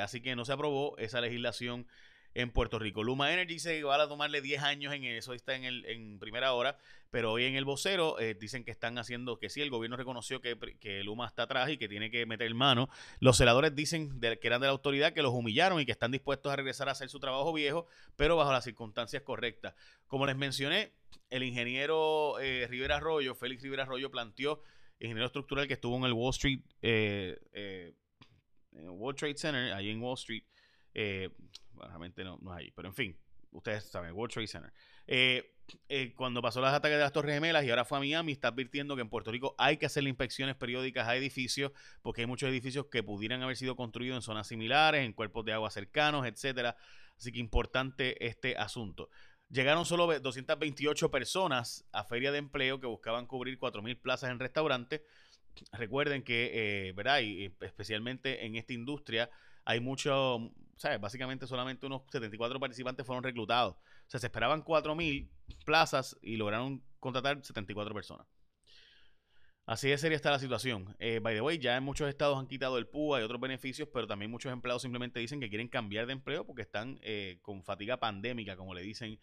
Así 0.00 0.20
que 0.20 0.36
no 0.36 0.44
se 0.44 0.52
aprobó 0.52 0.96
esa 0.98 1.20
legislación 1.20 1.86
en 2.34 2.50
Puerto 2.50 2.78
Rico. 2.78 3.02
Luma 3.02 3.32
Energy 3.32 3.58
que 3.58 3.84
va 3.84 4.02
a 4.02 4.08
tomarle 4.08 4.40
10 4.40 4.62
años 4.62 4.92
en 4.92 5.04
eso, 5.04 5.32
está 5.34 5.54
en, 5.54 5.64
el, 5.64 5.84
en 5.86 6.18
primera 6.18 6.52
hora, 6.52 6.76
pero 7.10 7.32
hoy 7.32 7.44
en 7.44 7.54
el 7.54 7.64
vocero 7.64 8.18
eh, 8.18 8.34
dicen 8.34 8.64
que 8.64 8.72
están 8.72 8.98
haciendo, 8.98 9.38
que 9.38 9.48
sí, 9.48 9.60
el 9.62 9.70
gobierno 9.70 9.96
reconoció 9.96 10.40
que, 10.40 10.58
que, 10.80 11.04
Luma 11.04 11.26
está 11.26 11.44
atrás 11.44 11.70
y 11.70 11.78
que 11.78 11.88
tiene 11.88 12.10
que 12.10 12.26
meter 12.26 12.52
mano. 12.54 12.88
Los 13.20 13.36
celadores 13.36 13.74
dicen 13.74 14.20
que 14.20 14.38
eran 14.42 14.60
de 14.60 14.66
la 14.66 14.72
autoridad, 14.72 15.12
que 15.12 15.22
los 15.22 15.32
humillaron 15.32 15.80
y 15.80 15.86
que 15.86 15.92
están 15.92 16.10
dispuestos 16.10 16.52
a 16.52 16.56
regresar 16.56 16.88
a 16.88 16.92
hacer 16.92 17.08
su 17.08 17.20
trabajo 17.20 17.52
viejo, 17.52 17.86
pero 18.16 18.36
bajo 18.36 18.52
las 18.52 18.64
circunstancias 18.64 19.22
correctas. 19.22 19.74
Como 20.08 20.26
les 20.26 20.36
mencioné, 20.36 20.92
el 21.30 21.44
ingeniero 21.44 22.40
eh, 22.40 22.66
Rivera 22.68 22.96
Arroyo, 22.96 23.34
Félix 23.34 23.62
Rivera 23.62 23.84
Arroyo, 23.84 24.10
planteó, 24.10 24.60
ingeniero 24.98 25.26
estructural 25.26 25.68
que 25.68 25.74
estuvo 25.74 25.96
en 25.96 26.04
el 26.04 26.12
Wall 26.12 26.30
Street, 26.30 26.60
eh, 26.82 27.94
World 28.74 29.18
Trade 29.18 29.36
Center, 29.36 29.72
ahí 29.72 29.90
en 29.90 30.02
Wall 30.02 30.14
Street, 30.14 30.44
eh, 30.94 31.30
realmente 31.74 32.24
no, 32.24 32.38
no 32.42 32.52
es 32.52 32.58
ahí, 32.58 32.70
pero 32.72 32.88
en 32.88 32.94
fin, 32.94 33.18
ustedes 33.50 33.84
saben, 33.84 34.12
World 34.12 34.32
Trade 34.32 34.46
Center. 34.46 34.72
Eh, 35.06 35.50
eh, 35.88 36.12
cuando 36.14 36.42
pasó 36.42 36.60
los 36.60 36.70
ataques 36.70 36.96
de 36.96 37.02
las 37.02 37.12
Torres 37.12 37.34
Gemelas 37.34 37.64
y 37.64 37.70
ahora 37.70 37.84
fue 37.84 37.98
a 37.98 38.00
Miami, 38.00 38.32
está 38.32 38.48
advirtiendo 38.48 38.96
que 38.96 39.02
en 39.02 39.08
Puerto 39.08 39.30
Rico 39.30 39.54
hay 39.58 39.78
que 39.78 39.86
hacerle 39.86 40.10
inspecciones 40.10 40.56
periódicas 40.56 41.08
a 41.08 41.16
edificios, 41.16 41.72
porque 42.02 42.22
hay 42.22 42.26
muchos 42.26 42.48
edificios 42.48 42.86
que 42.90 43.02
pudieran 43.02 43.42
haber 43.42 43.56
sido 43.56 43.76
construidos 43.76 44.16
en 44.16 44.22
zonas 44.22 44.46
similares, 44.46 45.04
en 45.04 45.12
cuerpos 45.12 45.44
de 45.44 45.52
agua 45.52 45.70
cercanos, 45.70 46.26
etcétera. 46.26 46.76
Así 47.16 47.32
que 47.32 47.38
importante 47.38 48.26
este 48.26 48.56
asunto. 48.56 49.08
Llegaron 49.48 49.86
solo 49.86 50.18
228 50.18 51.10
personas 51.10 51.86
a 51.92 52.04
Feria 52.04 52.32
de 52.32 52.38
Empleo 52.38 52.80
que 52.80 52.86
buscaban 52.86 53.26
cubrir 53.26 53.58
4.000 53.58 54.00
plazas 54.00 54.30
en 54.30 54.40
restaurantes. 54.40 55.02
Recuerden 55.72 56.22
que, 56.22 56.92
¿verdad? 56.96 57.20
Y 57.20 57.52
especialmente 57.60 58.44
en 58.46 58.56
esta 58.56 58.72
industria 58.72 59.30
hay 59.64 59.80
mucho, 59.80 60.50
¿sabes? 60.76 61.00
Básicamente 61.00 61.46
solamente 61.46 61.86
unos 61.86 62.02
74 62.10 62.60
participantes 62.60 63.06
fueron 63.06 63.24
reclutados. 63.24 63.74
O 63.74 64.10
sea, 64.10 64.20
se 64.20 64.26
esperaban 64.26 64.62
4.000 64.62 65.28
plazas 65.64 66.16
y 66.22 66.36
lograron 66.36 66.82
contratar 67.00 67.42
74 67.42 67.94
personas. 67.94 68.26
Así 69.66 69.88
de 69.88 69.96
seria 69.96 70.16
está 70.16 70.30
la 70.30 70.38
situación. 70.38 70.94
Eh, 70.98 71.20
by 71.22 71.34
the 71.34 71.40
way, 71.40 71.58
ya 71.58 71.76
en 71.76 71.84
muchos 71.84 72.06
estados 72.08 72.38
han 72.38 72.46
quitado 72.46 72.76
el 72.76 72.86
PUA 72.86 73.20
y 73.20 73.24
otros 73.24 73.40
beneficios, 73.40 73.88
pero 73.90 74.06
también 74.06 74.30
muchos 74.30 74.52
empleados 74.52 74.82
simplemente 74.82 75.20
dicen 75.20 75.40
que 75.40 75.48
quieren 75.48 75.68
cambiar 75.68 76.06
de 76.06 76.12
empleo 76.12 76.44
porque 76.44 76.62
están 76.62 76.98
eh, 77.02 77.38
con 77.40 77.64
fatiga 77.64 77.98
pandémica, 77.98 78.56
como 78.56 78.74
le 78.74 78.82
dicen 78.82 79.18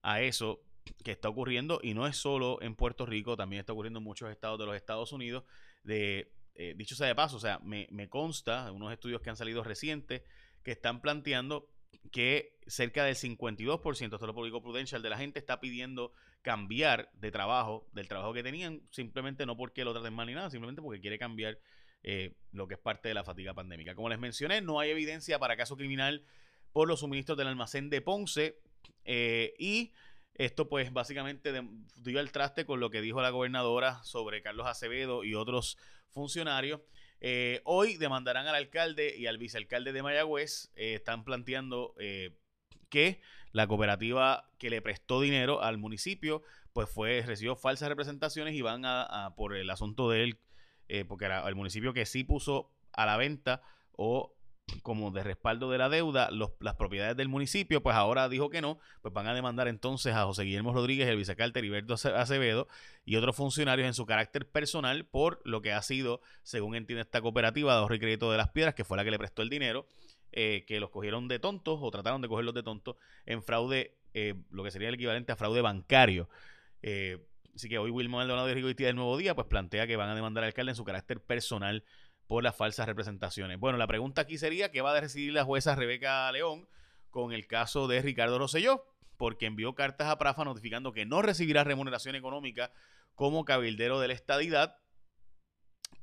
a 0.00 0.22
eso 0.22 0.62
que 1.04 1.12
está 1.12 1.28
ocurriendo. 1.28 1.78
Y 1.82 1.92
no 1.92 2.06
es 2.06 2.16
solo 2.16 2.62
en 2.62 2.74
Puerto 2.74 3.04
Rico, 3.04 3.36
también 3.36 3.60
está 3.60 3.74
ocurriendo 3.74 3.98
en 3.98 4.04
muchos 4.04 4.30
estados 4.30 4.58
de 4.58 4.64
los 4.64 4.76
Estados 4.76 5.12
Unidos. 5.12 5.44
De, 5.82 6.32
eh, 6.54 6.74
dicho 6.76 6.94
sea 6.94 7.06
de 7.06 7.14
paso, 7.14 7.36
o 7.36 7.40
sea, 7.40 7.58
me, 7.60 8.08
consta, 8.08 8.70
unos 8.72 8.92
estudios 8.92 9.20
que 9.20 9.30
han 9.30 9.36
salido 9.36 9.64
recientes, 9.64 10.22
que 10.62 10.72
están 10.72 11.00
planteando 11.00 11.68
que 12.10 12.58
cerca 12.66 13.04
del 13.04 13.16
52% 13.16 14.18
de 14.18 14.26
lo 14.26 14.34
público 14.34 14.62
prudential 14.62 15.02
de 15.02 15.10
la 15.10 15.18
gente 15.18 15.38
está 15.38 15.60
pidiendo 15.60 16.12
cambiar 16.42 17.10
de 17.14 17.30
trabajo, 17.30 17.88
del 17.92 18.08
trabajo 18.08 18.32
que 18.32 18.42
tenían, 18.42 18.82
simplemente 18.90 19.46
no 19.46 19.56
porque 19.56 19.84
lo 19.84 19.92
traten 19.92 20.12
mal 20.14 20.26
ni 20.26 20.34
nada, 20.34 20.50
simplemente 20.50 20.82
porque 20.82 21.00
quiere 21.00 21.18
cambiar 21.18 21.58
eh, 22.02 22.34
lo 22.50 22.66
que 22.66 22.74
es 22.74 22.80
parte 22.80 23.08
de 23.08 23.14
la 23.14 23.24
fatiga 23.24 23.54
pandémica. 23.54 23.94
Como 23.94 24.08
les 24.08 24.18
mencioné, 24.18 24.60
no 24.60 24.80
hay 24.80 24.90
evidencia 24.90 25.38
para 25.38 25.56
caso 25.56 25.76
criminal 25.76 26.24
por 26.72 26.88
los 26.88 27.00
suministros 27.00 27.38
del 27.38 27.48
almacén 27.48 27.90
de 27.90 28.00
Ponce 28.00 28.58
eh, 29.04 29.54
y 29.58 29.92
esto 30.34 30.68
pues 30.68 30.92
básicamente 30.92 31.52
dio 31.96 32.20
el 32.20 32.32
traste 32.32 32.64
con 32.64 32.80
lo 32.80 32.90
que 32.90 33.00
dijo 33.00 33.20
la 33.20 33.30
gobernadora 33.30 34.02
sobre 34.04 34.42
Carlos 34.42 34.66
Acevedo 34.66 35.24
y 35.24 35.34
otros 35.34 35.76
funcionarios. 36.10 36.80
Eh, 37.20 37.60
hoy 37.64 37.96
demandarán 37.98 38.46
al 38.48 38.54
alcalde 38.54 39.16
y 39.16 39.26
al 39.26 39.38
vicealcalde 39.38 39.92
de 39.92 40.02
Mayagüez. 40.02 40.72
Eh, 40.74 40.94
están 40.94 41.24
planteando 41.24 41.94
eh, 41.98 42.36
que 42.88 43.20
la 43.52 43.66
cooperativa 43.66 44.50
que 44.58 44.70
le 44.70 44.82
prestó 44.82 45.20
dinero 45.20 45.62
al 45.62 45.78
municipio, 45.78 46.42
pues 46.72 46.88
fue 46.88 47.22
recibió 47.26 47.54
falsas 47.54 47.88
representaciones 47.88 48.54
y 48.54 48.62
van 48.62 48.82
a, 48.84 49.34
por 49.36 49.54
el 49.54 49.68
asunto 49.68 50.08
de 50.08 50.24
él, 50.24 50.38
porque 51.06 51.26
era 51.26 51.46
el 51.46 51.54
municipio 51.54 51.92
que 51.92 52.06
sí 52.06 52.24
puso 52.24 52.70
a 52.92 53.06
la 53.06 53.18
venta 53.18 53.62
o 53.92 54.34
como 54.82 55.10
de 55.10 55.22
respaldo 55.22 55.70
de 55.70 55.78
la 55.78 55.88
deuda 55.88 56.28
las 56.30 56.74
propiedades 56.76 57.16
del 57.16 57.28
municipio, 57.28 57.82
pues 57.82 57.96
ahora 57.96 58.28
dijo 58.28 58.50
que 58.50 58.60
no, 58.60 58.78
pues 59.00 59.14
van 59.14 59.26
a 59.26 59.34
demandar 59.34 59.68
entonces 59.68 60.14
a 60.14 60.24
José 60.24 60.44
Guillermo 60.44 60.72
Rodríguez, 60.72 61.08
el 61.08 61.16
vicealcalde 61.16 61.60
Heriberto 61.60 61.94
Acevedo 61.94 62.68
y 63.04 63.16
otros 63.16 63.36
funcionarios 63.36 63.86
en 63.86 63.94
su 63.94 64.06
carácter 64.06 64.48
personal 64.48 65.04
por 65.04 65.40
lo 65.44 65.62
que 65.62 65.72
ha 65.72 65.82
sido, 65.82 66.20
según 66.42 66.74
entiende 66.74 67.02
esta 67.02 67.20
cooperativa 67.20 67.72
de 67.72 67.80
ahorro 67.80 67.94
y 67.94 68.00
crédito 68.00 68.30
de 68.30 68.38
las 68.38 68.50
piedras, 68.50 68.74
que 68.74 68.84
fue 68.84 68.96
la 68.96 69.04
que 69.04 69.10
le 69.10 69.18
prestó 69.18 69.42
el 69.42 69.48
dinero, 69.48 69.86
eh, 70.32 70.64
que 70.66 70.80
los 70.80 70.90
cogieron 70.90 71.28
de 71.28 71.38
tontos 71.38 71.78
o 71.82 71.90
trataron 71.90 72.22
de 72.22 72.28
cogerlos 72.28 72.54
de 72.54 72.62
tontos 72.62 72.96
en 73.26 73.42
fraude, 73.42 73.96
eh, 74.14 74.34
lo 74.50 74.64
que 74.64 74.70
sería 74.70 74.88
el 74.88 74.94
equivalente 74.94 75.32
a 75.32 75.36
fraude 75.36 75.60
bancario. 75.60 76.28
Eh, 76.82 77.24
así 77.54 77.68
que 77.68 77.78
hoy 77.78 77.90
Wilma 77.90 78.18
Maldonado 78.18 78.46
de 78.46 78.54
Rico 78.54 78.68
y 78.68 78.74
del 78.74 78.96
Nuevo 78.96 79.16
Día 79.16 79.34
pues 79.34 79.46
plantea 79.46 79.86
que 79.86 79.96
van 79.96 80.08
a 80.08 80.14
demandar 80.14 80.42
al 80.42 80.48
alcalde 80.48 80.72
en 80.72 80.76
su 80.76 80.84
carácter 80.84 81.20
personal 81.20 81.84
por 82.26 82.42
las 82.42 82.56
falsas 82.56 82.86
representaciones. 82.86 83.58
Bueno, 83.58 83.78
la 83.78 83.86
pregunta 83.86 84.22
aquí 84.22 84.38
sería, 84.38 84.70
¿qué 84.70 84.80
va 84.80 84.92
a 84.92 85.00
decidir 85.00 85.32
la 85.32 85.44
jueza 85.44 85.74
Rebeca 85.74 86.30
León 86.32 86.68
con 87.10 87.32
el 87.32 87.46
caso 87.46 87.88
de 87.88 88.00
Ricardo 88.02 88.38
Rosselló? 88.38 88.84
Porque 89.16 89.46
envió 89.46 89.74
cartas 89.74 90.08
a 90.08 90.18
Prafa 90.18 90.44
notificando 90.44 90.92
que 90.92 91.06
no 91.06 91.22
recibirá 91.22 91.64
remuneración 91.64 92.14
económica 92.14 92.72
como 93.14 93.44
cabildero 93.44 94.00
de 94.00 94.08
la 94.08 94.14
estadidad. 94.14 94.78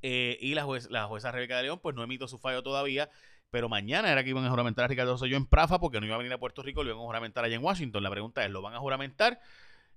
Eh, 0.01 0.37
y 0.39 0.53
la, 0.53 0.65
la 0.89 1.05
jueza 1.05 1.31
Rebeca 1.31 1.57
de 1.57 1.63
León 1.63 1.79
pues 1.81 1.95
no 1.95 2.03
emitió 2.03 2.27
su 2.27 2.37
fallo 2.37 2.63
todavía, 2.63 3.09
pero 3.49 3.67
mañana 3.67 4.11
era 4.11 4.23
que 4.23 4.29
iban 4.29 4.45
a 4.45 4.49
juramentar 4.49 4.85
a 4.85 4.87
Ricardo 4.87 5.13
Rosselló 5.13 5.35
en 5.35 5.45
Prafa 5.45 5.79
porque 5.79 5.99
no 5.99 6.05
iba 6.05 6.15
a 6.15 6.19
venir 6.19 6.31
a 6.33 6.37
Puerto 6.37 6.61
Rico, 6.61 6.83
lo 6.83 6.91
iban 6.91 7.01
a 7.01 7.05
juramentar 7.05 7.43
allá 7.43 7.55
en 7.55 7.63
Washington. 7.63 8.03
La 8.03 8.11
pregunta 8.11 8.45
es, 8.45 8.51
¿lo 8.51 8.61
van 8.61 8.75
a 8.75 8.79
juramentar? 8.79 9.41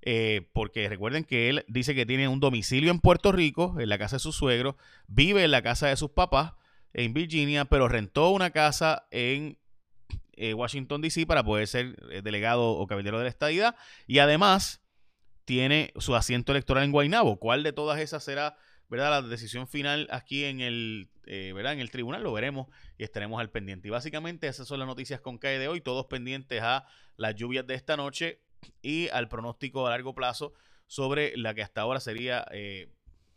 Eh, 0.04 0.48
porque 0.52 0.88
recuerden 0.88 1.22
que 1.22 1.48
él 1.48 1.64
dice 1.68 1.94
que 1.94 2.04
tiene 2.04 2.26
un 2.26 2.40
domicilio 2.40 2.90
en 2.90 2.98
Puerto 2.98 3.30
Rico, 3.30 3.76
en 3.78 3.88
la 3.88 3.98
casa 3.98 4.16
de 4.16 4.20
su 4.20 4.32
suegro, 4.32 4.76
vive 5.06 5.44
en 5.44 5.52
la 5.52 5.62
casa 5.62 5.86
de 5.86 5.96
sus 5.96 6.10
papás 6.10 6.54
en 6.92 7.14
Virginia, 7.14 7.66
pero 7.66 7.86
rentó 7.86 8.30
una 8.30 8.50
casa 8.50 9.06
en 9.12 9.58
eh, 10.32 10.54
Washington, 10.54 11.02
D.C. 11.02 11.24
para 11.24 11.44
poder 11.44 11.68
ser 11.68 11.96
eh, 12.10 12.20
delegado 12.22 12.70
o 12.70 12.86
caballero 12.88 13.18
de 13.18 13.24
la 13.24 13.30
estadidad 13.30 13.76
y 14.08 14.18
además 14.18 14.82
tiene 15.44 15.92
su 15.96 16.16
asiento 16.16 16.50
electoral 16.50 16.82
en 16.82 16.90
Guaynabo. 16.90 17.38
¿Cuál 17.38 17.62
de 17.62 17.72
todas 17.72 18.00
esas 18.00 18.24
será 18.24 18.56
verdad 18.88 19.10
la 19.10 19.22
decisión 19.22 19.68
final 19.68 20.08
aquí 20.10 20.44
en 20.44 20.60
el, 20.60 21.10
¿verdad? 21.24 21.74
en 21.74 21.80
el 21.80 21.90
tribunal? 21.90 22.24
Lo 22.24 22.32
veremos 22.32 22.66
y 22.98 23.04
estaremos 23.04 23.40
al 23.40 23.50
pendiente. 23.50 23.88
Y 23.88 23.90
básicamente 23.92 24.48
esas 24.48 24.66
son 24.66 24.80
las 24.80 24.88
noticias 24.88 25.20
con 25.20 25.38
CAE 25.38 25.58
de 25.58 25.68
hoy, 25.68 25.80
todos 25.80 26.06
pendientes 26.06 26.60
a 26.60 26.86
las 27.16 27.34
lluvias 27.36 27.66
de 27.66 27.74
esta 27.74 27.96
noche 27.96 28.40
y 28.82 29.08
al 29.08 29.28
pronóstico 29.28 29.86
a 29.86 29.90
largo 29.90 30.14
plazo 30.14 30.52
sobre 30.86 31.36
la 31.36 31.54
que 31.54 31.62
hasta 31.62 31.80
ahora 31.80 32.00
sería 32.00 32.46
eh, 32.52 32.88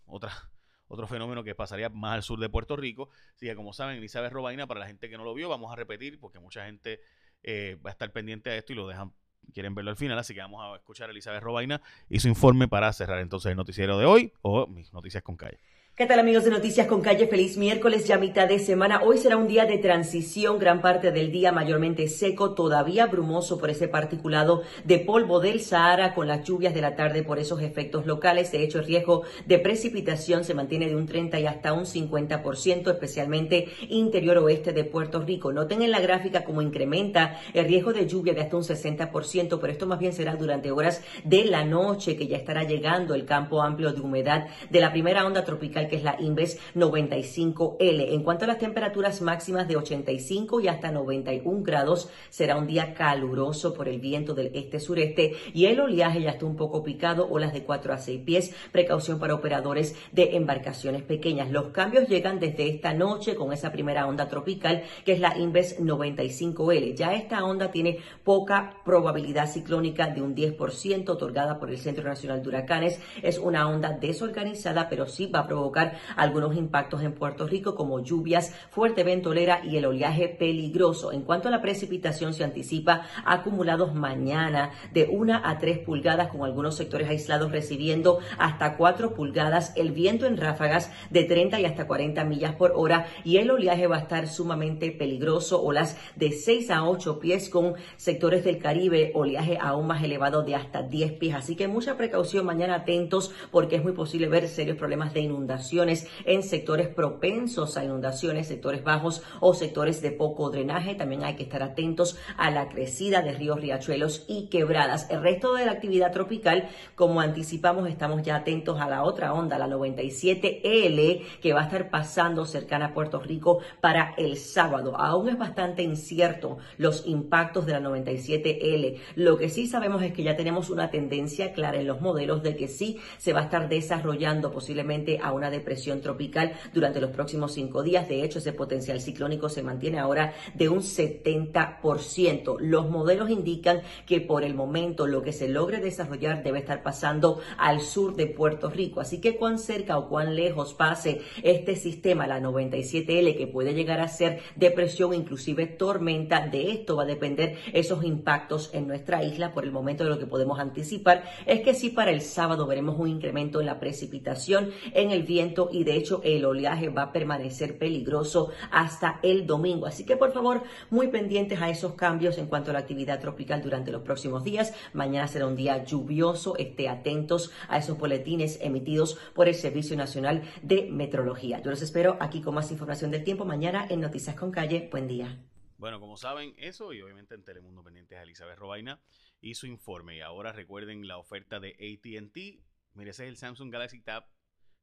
otra, 0.05 0.31
otro 0.87 1.07
fenómeno 1.07 1.43
que 1.43 1.55
pasaría 1.55 1.89
más 1.89 2.15
al 2.15 2.23
sur 2.23 2.39
de 2.39 2.49
Puerto 2.49 2.75
Rico. 2.75 3.09
Así 3.35 3.45
que 3.45 3.55
como 3.55 3.73
saben, 3.73 3.97
Elizabeth 3.97 4.31
Robaina, 4.31 4.67
para 4.67 4.81
la 4.81 4.87
gente 4.87 5.09
que 5.09 5.17
no 5.17 5.23
lo 5.23 5.33
vio, 5.33 5.49
vamos 5.49 5.71
a 5.71 5.75
repetir 5.75 6.19
porque 6.19 6.39
mucha 6.39 6.65
gente 6.65 6.99
eh, 7.43 7.77
va 7.85 7.89
a 7.89 7.93
estar 7.93 8.11
pendiente 8.11 8.49
de 8.49 8.57
esto 8.57 8.73
y 8.73 8.75
lo 8.75 8.87
dejan 8.87 9.13
quieren 9.53 9.75
verlo 9.75 9.91
al 9.91 9.97
final, 9.97 10.17
así 10.17 10.33
que 10.33 10.39
vamos 10.39 10.61
a 10.63 10.75
escuchar 10.75 11.09
a 11.09 11.11
Elizabeth 11.11 11.43
Robaina 11.43 11.81
y 12.09 12.19
su 12.19 12.27
informe 12.27 12.67
para 12.67 12.91
cerrar 12.93 13.19
entonces 13.19 13.51
el 13.51 13.57
noticiero 13.57 13.97
de 13.97 14.05
hoy 14.05 14.33
o 14.41 14.67
mis 14.67 14.91
noticias 14.93 15.23
con 15.23 15.37
calle. 15.37 15.59
¿Qué 15.97 16.05
tal 16.07 16.19
amigos 16.19 16.43
de 16.43 16.51
Noticias 16.51 16.87
con 16.87 16.99
Calle? 16.99 17.25
Feliz 17.25 17.55
miércoles, 17.55 18.05
ya 18.05 18.17
mitad 18.17 18.49
de 18.49 18.59
semana. 18.59 19.01
Hoy 19.01 19.17
será 19.17 19.37
un 19.37 19.47
día 19.47 19.63
de 19.63 19.77
transición, 19.77 20.59
gran 20.59 20.81
parte 20.81 21.13
del 21.13 21.31
día 21.31 21.53
mayormente 21.53 22.09
seco, 22.09 22.53
todavía 22.53 23.05
brumoso 23.05 23.57
por 23.57 23.69
ese 23.69 23.87
particulado 23.87 24.63
de 24.83 24.99
polvo 24.99 25.39
del 25.39 25.61
Sahara 25.61 26.13
con 26.13 26.27
las 26.27 26.43
lluvias 26.43 26.73
de 26.73 26.81
la 26.81 26.97
tarde 26.97 27.23
por 27.23 27.39
esos 27.39 27.61
efectos 27.61 28.05
locales. 28.05 28.51
De 28.51 28.61
hecho, 28.61 28.79
el 28.79 28.87
riesgo 28.87 29.23
de 29.45 29.57
precipitación 29.57 30.43
se 30.43 30.53
mantiene 30.53 30.89
de 30.89 30.97
un 30.97 31.05
30 31.05 31.39
y 31.39 31.45
hasta 31.47 31.71
un 31.71 31.85
50%, 31.85 32.91
especialmente 32.91 33.69
interior 33.87 34.39
oeste 34.39 34.73
de 34.73 34.83
Puerto 34.83 35.21
Rico. 35.21 35.53
Noten 35.53 35.81
en 35.81 35.91
la 35.91 36.01
gráfica 36.01 36.43
cómo 36.43 36.61
incrementa 36.61 37.39
el 37.53 37.69
riesgo 37.69 37.93
de 37.93 38.05
lluvia 38.05 38.33
de 38.33 38.41
hasta 38.41 38.57
un 38.57 38.63
60%, 38.63 39.59
pero 39.61 39.71
esto 39.71 39.87
más 39.87 39.99
bien 39.99 40.11
será 40.11 40.35
durante 40.35 40.71
horas 40.71 41.01
de 41.23 41.45
la 41.45 41.63
noche 41.63 42.17
que 42.17 42.27
ya 42.27 42.35
estará 42.35 42.65
llegando 42.65 43.15
el 43.15 43.23
campo 43.23 43.61
amplio 43.61 43.93
de 43.93 44.01
humedad 44.01 44.47
de 44.69 44.81
la 44.81 44.91
primera 44.91 45.25
onda 45.25 45.45
tropical 45.45 45.84
que 45.87 45.97
es 45.97 46.03
la 46.03 46.15
Inves 46.19 46.59
95L. 46.75 48.13
En 48.13 48.23
cuanto 48.23 48.45
a 48.45 48.47
las 48.47 48.59
temperaturas 48.59 49.21
máximas 49.21 49.67
de 49.67 49.77
85 49.77 50.59
y 50.59 50.67
hasta 50.67 50.91
91 50.91 51.63
grados, 51.63 52.09
será 52.29 52.57
un 52.57 52.67
día 52.67 52.93
caluroso 52.93 53.73
por 53.73 53.87
el 53.87 53.99
viento 53.99 54.33
del 54.33 54.51
este-sureste 54.53 55.33
y 55.53 55.65
el 55.65 55.79
oleaje 55.79 56.21
ya 56.21 56.31
está 56.31 56.45
un 56.45 56.55
poco 56.55 56.83
picado, 56.83 57.27
olas 57.29 57.53
de 57.53 57.63
4 57.63 57.93
a 57.93 57.97
6 57.97 58.21
pies, 58.25 58.55
precaución 58.71 59.19
para 59.19 59.35
operadores 59.35 59.95
de 60.11 60.35
embarcaciones 60.35 61.03
pequeñas. 61.03 61.51
Los 61.51 61.67
cambios 61.67 62.07
llegan 62.07 62.39
desde 62.39 62.67
esta 62.67 62.93
noche 62.93 63.35
con 63.35 63.53
esa 63.53 63.71
primera 63.71 64.07
onda 64.07 64.27
tropical 64.27 64.83
que 65.05 65.13
es 65.13 65.19
la 65.19 65.37
Inves 65.37 65.79
95L. 65.79 66.95
Ya 66.95 67.13
esta 67.13 67.43
onda 67.43 67.71
tiene 67.71 67.99
poca 68.23 68.77
probabilidad 68.83 69.49
ciclónica 69.49 70.07
de 70.07 70.21
un 70.21 70.35
10% 70.35 71.09
otorgada 71.09 71.59
por 71.59 71.69
el 71.69 71.77
Centro 71.77 72.03
Nacional 72.03 72.41
de 72.41 72.49
Huracanes. 72.49 72.99
Es 73.21 73.37
una 73.37 73.67
onda 73.67 73.91
desorganizada, 73.91 74.89
pero 74.89 75.07
sí 75.07 75.27
va 75.27 75.39
a 75.39 75.47
provocar 75.47 75.74
provocar 75.75 75.99
algunos 76.15 76.55
impactos 76.55 77.03
en 77.03 77.13
Puerto 77.13 77.47
Rico 77.47 77.75
como 77.75 77.99
lluvias, 77.99 78.53
fuerte 78.69 79.03
ventolera 79.03 79.61
y 79.63 79.77
el 79.77 79.85
oleaje 79.85 80.29
peligroso. 80.29 81.11
En 81.11 81.21
cuanto 81.21 81.49
a 81.49 81.51
la 81.51 81.61
precipitación, 81.61 82.33
se 82.33 82.43
anticipa 82.43 83.01
acumulados 83.25 83.93
mañana 83.93 84.71
de 84.93 85.07
1 85.11 85.41
a 85.43 85.57
3 85.57 85.79
pulgadas 85.79 86.29
con 86.29 86.43
algunos 86.43 86.75
sectores 86.75 87.09
aislados 87.09 87.51
recibiendo 87.51 88.19
hasta 88.37 88.77
4 88.77 89.13
pulgadas, 89.13 89.73
el 89.75 89.91
viento 89.91 90.25
en 90.25 90.37
ráfagas 90.37 90.91
de 91.09 91.23
30 91.23 91.59
y 91.59 91.65
hasta 91.65 91.87
40 91.87 92.23
millas 92.23 92.55
por 92.55 92.71
hora 92.75 93.07
y 93.23 93.37
el 93.37 93.51
oleaje 93.51 93.87
va 93.87 93.97
a 93.97 94.01
estar 94.01 94.27
sumamente 94.27 94.91
peligroso, 94.91 95.61
olas 95.61 95.97
de 96.15 96.31
6 96.31 96.71
a 96.71 96.87
8 96.87 97.19
pies 97.19 97.49
con 97.49 97.73
sectores 97.97 98.43
del 98.45 98.59
Caribe, 98.59 99.11
oleaje 99.13 99.57
aún 99.59 99.87
más 99.87 100.03
elevado 100.03 100.43
de 100.43 100.55
hasta 100.55 100.83
10 100.83 101.13
pies. 101.13 101.35
Así 101.35 101.55
que 101.55 101.67
mucha 101.67 101.97
precaución 101.97 102.45
mañana 102.45 102.75
atentos 102.75 103.33
porque 103.51 103.75
es 103.75 103.83
muy 103.83 103.93
posible 103.93 104.27
ver 104.27 104.47
serios 104.47 104.77
problemas 104.77 105.13
de 105.13 105.21
inundaciones 105.65 106.07
en 106.25 106.43
sectores 106.43 106.87
propensos 106.87 107.77
a 107.77 107.83
inundaciones, 107.83 108.47
sectores 108.47 108.83
bajos 108.83 109.23
o 109.39 109.53
sectores 109.53 110.01
de 110.01 110.11
poco 110.11 110.49
drenaje. 110.49 110.95
También 110.95 111.23
hay 111.23 111.35
que 111.35 111.43
estar 111.43 111.63
atentos 111.63 112.17
a 112.37 112.51
la 112.51 112.69
crecida 112.69 113.21
de 113.21 113.33
ríos, 113.33 113.59
riachuelos 113.59 114.25
y 114.27 114.47
quebradas. 114.47 115.09
El 115.09 115.21
resto 115.21 115.55
de 115.55 115.65
la 115.65 115.71
actividad 115.71 116.11
tropical, 116.11 116.69
como 116.95 117.21
anticipamos, 117.21 117.89
estamos 117.89 118.21
ya 118.23 118.37
atentos 118.37 118.79
a 118.79 118.89
la 118.89 119.03
otra 119.03 119.33
onda, 119.33 119.57
la 119.57 119.67
97L, 119.67 121.21
que 121.41 121.53
va 121.53 121.61
a 121.61 121.65
estar 121.65 121.89
pasando 121.89 122.45
cercana 122.45 122.87
a 122.87 122.93
Puerto 122.93 123.19
Rico 123.19 123.59
para 123.81 124.13
el 124.17 124.37
sábado. 124.37 124.95
Aún 124.97 125.29
es 125.29 125.37
bastante 125.37 125.81
incierto 125.81 126.57
los 126.77 127.07
impactos 127.07 127.65
de 127.65 127.73
la 127.73 127.81
97L. 127.81 128.97
Lo 129.15 129.37
que 129.37 129.49
sí 129.49 129.67
sabemos 129.67 130.03
es 130.03 130.13
que 130.13 130.23
ya 130.23 130.35
tenemos 130.35 130.69
una 130.69 130.91
tendencia 130.91 131.53
clara 131.53 131.79
en 131.79 131.87
los 131.87 132.01
modelos 132.01 132.43
de 132.43 132.55
que 132.55 132.67
sí 132.67 132.99
se 133.17 133.33
va 133.33 133.41
a 133.41 133.43
estar 133.45 133.67
desarrollando 133.69 134.51
posiblemente 134.51 135.19
a 135.21 135.31
una 135.31 135.49
depresión 135.55 136.01
tropical 136.01 136.53
durante 136.73 137.01
los 137.01 137.11
próximos 137.11 137.53
cinco 137.53 137.83
días. 137.83 138.07
De 138.07 138.23
hecho, 138.23 138.39
ese 138.39 138.53
potencial 138.53 139.01
ciclónico 139.01 139.49
se 139.49 139.63
mantiene 139.63 139.99
ahora 139.99 140.33
de 140.53 140.69
un 140.69 140.79
70%. 140.79 142.59
Los 142.59 142.89
modelos 142.89 143.29
indican 143.29 143.81
que 144.05 144.21
por 144.21 144.43
el 144.43 144.53
momento 144.53 145.07
lo 145.07 145.21
que 145.21 145.33
se 145.33 145.49
logre 145.49 145.79
desarrollar 145.79 146.43
debe 146.43 146.59
estar 146.59 146.83
pasando 146.83 147.39
al 147.57 147.81
sur 147.81 148.15
de 148.15 148.27
Puerto 148.27 148.69
Rico. 148.69 149.01
Así 149.01 149.19
que 149.21 149.37
cuán 149.37 149.59
cerca 149.59 149.97
o 149.97 150.09
cuán 150.09 150.35
lejos 150.35 150.73
pase 150.73 151.21
este 151.43 151.75
sistema, 151.75 152.27
la 152.27 152.39
97L, 152.39 153.37
que 153.37 153.47
puede 153.47 153.73
llegar 153.73 153.99
a 153.99 154.07
ser 154.07 154.41
depresión, 154.55 155.13
inclusive 155.13 155.65
tormenta, 155.67 156.47
de 156.47 156.71
esto 156.71 156.95
va 156.95 157.03
a 157.03 157.07
depender 157.07 157.57
esos 157.73 158.03
impactos 158.03 158.69
en 158.73 158.87
nuestra 158.87 159.23
isla. 159.23 159.53
Por 159.53 159.63
el 159.63 159.71
momento 159.71 160.03
de 160.03 160.09
lo 160.09 160.19
que 160.19 160.25
podemos 160.25 160.59
anticipar 160.59 161.23
es 161.45 161.61
que 161.61 161.73
sí 161.73 161.89
para 161.89 162.11
el 162.11 162.21
sábado 162.21 162.67
veremos 162.67 162.97
un 162.99 163.07
incremento 163.07 163.59
en 163.59 163.67
la 163.67 163.79
precipitación, 163.79 164.71
en 164.93 165.11
el 165.11 165.23
viento 165.23 165.44
y 165.71 165.83
de 165.83 165.95
hecho 165.95 166.21
el 166.23 166.45
oleaje 166.45 166.89
va 166.89 167.03
a 167.03 167.11
permanecer 167.11 167.77
peligroso 167.77 168.51
hasta 168.71 169.19
el 169.23 169.45
domingo. 169.45 169.85
Así 169.85 170.05
que 170.05 170.17
por 170.17 170.31
favor, 170.31 170.63
muy 170.89 171.07
pendientes 171.09 171.61
a 171.61 171.69
esos 171.69 171.93
cambios 171.93 172.37
en 172.37 172.47
cuanto 172.47 172.71
a 172.71 172.73
la 172.73 172.79
actividad 172.79 173.19
tropical 173.19 173.61
durante 173.61 173.91
los 173.91 174.01
próximos 174.01 174.43
días. 174.43 174.73
Mañana 174.93 175.27
será 175.27 175.47
un 175.47 175.55
día 175.55 175.83
lluvioso, 175.83 176.57
esté 176.57 176.89
atentos 176.89 177.51
a 177.67 177.77
esos 177.77 177.97
boletines 177.97 178.59
emitidos 178.61 179.19
por 179.33 179.47
el 179.47 179.55
Servicio 179.55 179.95
Nacional 179.95 180.43
de 180.61 180.89
Metrología. 180.89 181.61
Yo 181.61 181.71
los 181.71 181.81
espero 181.81 182.17
aquí 182.19 182.41
con 182.41 182.55
más 182.55 182.71
información 182.71 183.11
del 183.11 183.23
tiempo 183.23 183.45
mañana 183.45 183.85
en 183.89 184.01
Noticias 184.01 184.35
con 184.35 184.51
Calle. 184.51 184.89
Buen 184.91 185.07
día. 185.07 185.37
Bueno, 185.77 185.99
como 185.99 186.15
saben, 186.17 186.53
eso 186.57 186.93
y 186.93 187.01
obviamente 187.01 187.35
en 187.35 187.43
Telemundo 187.43 187.83
pendientes 187.83 188.17
a 188.17 188.23
Elizabeth 188.23 188.57
Robaina 188.57 189.01
y 189.41 189.55
su 189.55 189.67
informe. 189.67 190.17
Y 190.17 190.21
ahora 190.21 190.53
recuerden 190.53 191.07
la 191.07 191.17
oferta 191.17 191.59
de 191.59 191.71
ATT. 191.73 192.63
Mire, 192.93 193.11
ese 193.11 193.25
es 193.25 193.29
el 193.29 193.37
Samsung 193.37 193.71
Galaxy 193.71 193.99
Tab. 193.99 194.25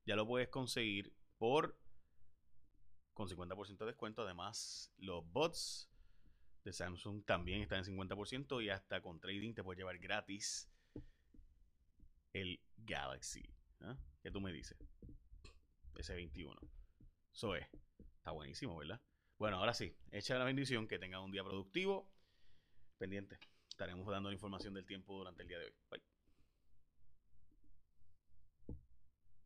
Ya 0.04 0.16
lo 0.16 0.26
puedes 0.26 0.48
conseguir 0.48 1.14
por 1.38 1.78
con 3.14 3.28
50% 3.28 3.78
de 3.78 3.86
descuento. 3.86 4.22
Además, 4.22 4.92
los 4.98 5.24
bots 5.32 5.90
de 6.64 6.72
Samsung 6.72 7.24
también 7.24 7.62
están 7.62 7.78
en 7.78 7.96
50% 7.96 8.64
y 8.64 8.70
hasta 8.70 9.00
con 9.02 9.20
trading 9.20 9.54
te 9.54 9.62
puedes 9.62 9.78
llevar 9.78 9.98
gratis 9.98 10.68
el 12.32 12.60
Galaxy. 12.76 13.42
¿ah? 13.80 13.96
¿Qué 14.22 14.30
tú 14.30 14.40
me 14.40 14.52
dices? 14.52 14.78
S21. 15.94 16.56
Eso 17.32 17.54
es. 17.54 17.66
Está 18.16 18.30
buenísimo, 18.30 18.76
¿verdad? 18.76 19.00
Bueno, 19.38 19.56
ahora 19.56 19.74
sí, 19.74 19.96
echa 20.10 20.38
la 20.38 20.44
bendición, 20.44 20.86
que 20.86 20.98
tengan 20.98 21.22
un 21.22 21.32
día 21.32 21.42
productivo. 21.42 22.08
Pendiente. 22.98 23.38
Estaremos 23.68 24.06
dando 24.06 24.28
la 24.28 24.34
información 24.34 24.74
del 24.74 24.86
tiempo 24.86 25.16
durante 25.18 25.42
el 25.42 25.48
día 25.48 25.58
de 25.58 25.64
hoy. 25.66 25.72
Bye. 25.90 26.11